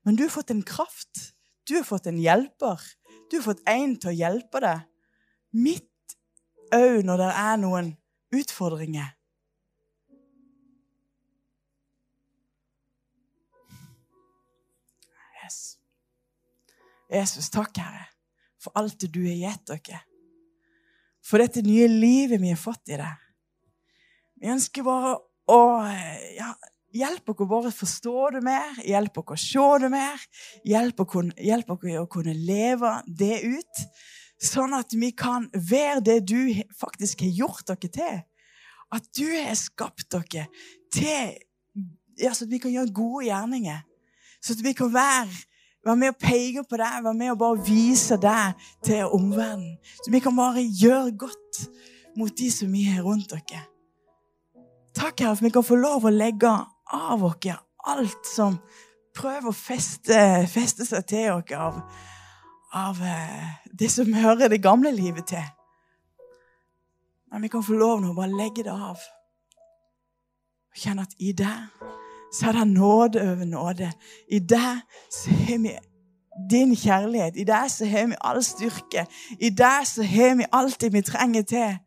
Men 0.06 0.18
du 0.18 0.22
har 0.26 0.30
fått 0.30 0.52
en 0.54 0.62
kraft. 0.62 1.32
Du 1.66 1.74
har 1.74 1.86
fått 1.86 2.06
en 2.06 2.20
hjelper. 2.22 2.84
Du 3.30 3.40
har 3.40 3.46
fått 3.48 3.64
en 3.66 3.96
til 3.98 4.12
å 4.12 4.18
hjelpe 4.20 4.62
deg 4.62 4.86
midt 5.56 6.16
òg 6.74 7.04
når 7.06 7.22
det 7.22 7.30
er 7.40 7.60
noen 7.62 7.92
utfordringer. 8.34 9.14
Yes. 15.44 15.78
Jesus, 17.08 17.48
takk, 17.48 17.72
Herre, 17.80 18.04
for 18.60 18.76
alt 18.76 18.98
det 19.00 19.12
du 19.14 19.22
har 19.24 19.38
gitt 19.38 19.70
dere. 19.70 20.02
For 21.24 21.40
dette 21.40 21.64
nye 21.64 21.88
livet 21.88 22.40
vi 22.40 22.52
har 22.52 22.60
fått 22.60 22.92
i 22.92 22.98
deg. 23.00 23.24
Vi 24.38 24.50
ønsker 24.52 24.84
bare 24.86 25.16
å 25.48 25.60
ja, 26.36 26.52
hjelpe 26.94 27.34
oss 27.34 27.48
bare 27.48 27.72
å 27.72 27.74
forstå 27.74 28.28
det 28.36 28.42
mer, 28.44 28.78
hjelpe 28.86 29.24
oss 29.24 29.32
å 29.34 29.40
se 29.40 29.66
det 29.82 29.90
mer. 29.92 30.28
Hjelpe 30.68 31.04
oss 31.08 31.98
å 31.98 32.06
kunne 32.12 32.36
leve 32.36 32.92
det 33.06 33.40
ut. 33.44 33.84
Sånn 34.38 34.74
at 34.76 34.94
vi 34.94 35.10
kan 35.18 35.48
være 35.52 36.02
det 36.06 36.18
du 36.30 36.40
faktisk 36.78 37.24
har 37.26 37.34
gjort 37.34 37.66
dere 37.72 37.90
til. 37.90 38.18
At 38.94 39.08
du 39.18 39.26
har 39.26 39.58
skapt 39.58 40.06
dere 40.14 40.46
til 40.94 41.36
ja, 42.18 42.32
Så 42.34 42.46
at 42.46 42.50
vi 42.50 42.58
kan 42.58 42.72
gjøre 42.72 42.94
gode 42.94 43.26
gjerninger. 43.28 43.82
Så 44.42 44.54
at 44.56 44.62
vi 44.64 44.72
kan 44.74 44.90
være, 44.94 45.28
være 45.86 45.96
med 45.96 46.14
og 46.14 46.18
peke 46.22 46.64
på 46.66 46.78
deg, 46.80 47.04
være 47.04 47.14
med 47.14 47.30
og 47.30 47.38
bare 47.38 47.60
vise 47.66 48.18
deg 48.18 48.64
til 48.86 49.04
omverdenen. 49.06 49.76
Så 50.02 50.10
vi 50.10 50.22
kan 50.22 50.34
bare 50.34 50.64
gjøre 50.66 51.14
godt 51.18 51.60
mot 52.18 52.34
de 52.38 52.50
som 52.50 52.72
vi 52.74 52.82
har 52.90 53.06
rundt 53.06 53.30
dere. 53.30 53.62
Takk, 54.98 55.20
Herre, 55.20 55.36
for 55.36 55.46
vi 55.46 55.54
kan 55.54 55.66
få 55.66 55.78
lov 55.78 56.08
å 56.08 56.14
legge 56.14 56.50
av 56.50 57.22
oss 57.22 57.50
alt 57.88 58.26
som 58.26 58.58
prøver 59.14 59.50
å 59.50 59.54
feste, 59.54 60.18
feste 60.50 60.86
seg 60.86 61.06
til 61.06 61.30
oss 61.36 61.54
av 61.54 61.78
av 62.74 63.02
eh, 63.02 63.48
det 63.78 63.90
som 63.92 64.12
hører 64.14 64.48
det 64.48 64.62
gamle 64.62 64.92
livet 64.92 65.26
til. 65.26 65.44
Men 67.32 67.42
vi 67.42 67.48
kan 67.48 67.64
få 67.64 67.76
lov 67.76 68.00
nå 68.00 68.12
å 68.12 68.16
bare 68.16 68.36
legge 68.36 68.64
det 68.64 68.72
av. 68.72 69.00
Kjenne 70.78 71.04
at 71.04 71.16
i 71.18 71.32
deg 71.36 71.86
så 72.32 72.50
er 72.50 72.58
det 72.58 72.68
nåde 72.70 73.22
over 73.24 73.48
nåde. 73.48 73.90
I 74.30 74.38
deg 74.38 74.80
så 75.12 75.32
har 75.32 75.60
vi 75.64 75.74
din 76.50 76.76
kjærlighet. 76.76 77.36
I 77.36 77.44
deg 77.48 77.70
så 77.72 77.88
har 77.88 78.06
vi 78.06 78.18
all 78.20 78.42
styrke. 78.44 79.06
I 79.40 79.50
deg 79.50 79.86
så 79.88 80.04
har 80.06 80.36
vi 80.38 80.48
alt 80.52 80.80
det 80.80 80.92
vi 80.92 81.02
trenger 81.02 81.42
til. 81.42 81.78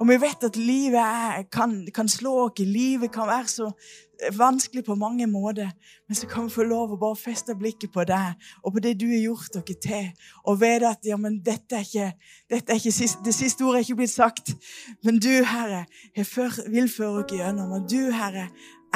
Og 0.00 0.08
vi 0.08 0.16
vet 0.16 0.44
at 0.44 0.56
livet 0.56 1.00
er, 1.00 1.42
kan, 1.52 1.74
kan, 1.94 2.08
slå 2.08 2.32
oss. 2.46 2.62
Livet 2.64 3.12
kan 3.12 3.28
være 3.28 3.48
så 3.48 3.66
vanskelig 4.36 4.84
på 4.84 4.94
mange 4.94 5.26
måter. 5.26 5.68
Men 6.08 6.14
så 6.14 6.26
kan 6.26 6.46
vi 6.46 6.54
få 6.54 6.64
lov 6.64 6.94
å 6.94 7.00
bare 7.00 7.18
feste 7.20 7.52
blikket 7.56 7.92
på 7.92 8.04
deg 8.08 8.46
og 8.64 8.72
på 8.72 8.80
det 8.80 8.94
du 9.00 9.06
har 9.10 9.20
gjort 9.20 9.58
dere 9.58 9.76
til. 9.84 10.06
Og 10.48 10.60
vite 10.62 10.88
at 10.88 11.04
ja, 11.04 11.18
men 11.20 11.36
dette 11.44 11.76
er 11.76 11.84
ikke, 11.84 12.12
dette 12.48 12.72
er 12.72 12.80
ikke 12.80 12.94
siste, 12.96 13.20
det 13.24 13.34
siste 13.36 13.66
ordet 13.66 13.82
er 13.82 13.88
ikke 13.88 13.98
blitt 14.00 14.14
sagt. 14.14 14.54
Men 15.04 15.20
du, 15.20 15.32
Herre, 15.44 15.84
vil 16.16 16.88
føre 16.88 17.24
oss 17.24 17.34
gjennom. 17.36 17.74
Og 17.76 17.90
du, 17.90 18.08
Herre, 18.14 18.46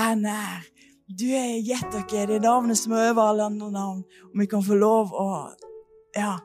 er 0.01 0.15
nær. 0.21 0.65
Du 1.05 1.27
har 1.29 1.53
gitt 1.61 1.93
dere 1.93 2.31
det 2.33 2.41
navnet 2.47 2.81
som 2.81 2.95
er 2.97 3.11
over 3.11 3.27
alle 3.27 3.51
andre 3.51 3.69
navn. 3.75 4.01
Og 4.33 4.41
vi 4.41 4.49
kan 4.49 4.65
få 4.65 4.81
lov 4.81 5.13
å 5.13 5.29
ja, 6.17 6.39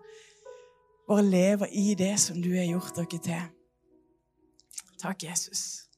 bare 1.07 1.23
leve 1.23 1.71
i 1.71 1.95
det 1.95 2.17
som 2.19 2.43
du 2.43 2.51
har 2.57 2.67
gjort 2.67 2.99
dere 2.99 3.23
til. 3.23 3.47
Takk, 4.99 5.19
Jesus. 5.19 5.88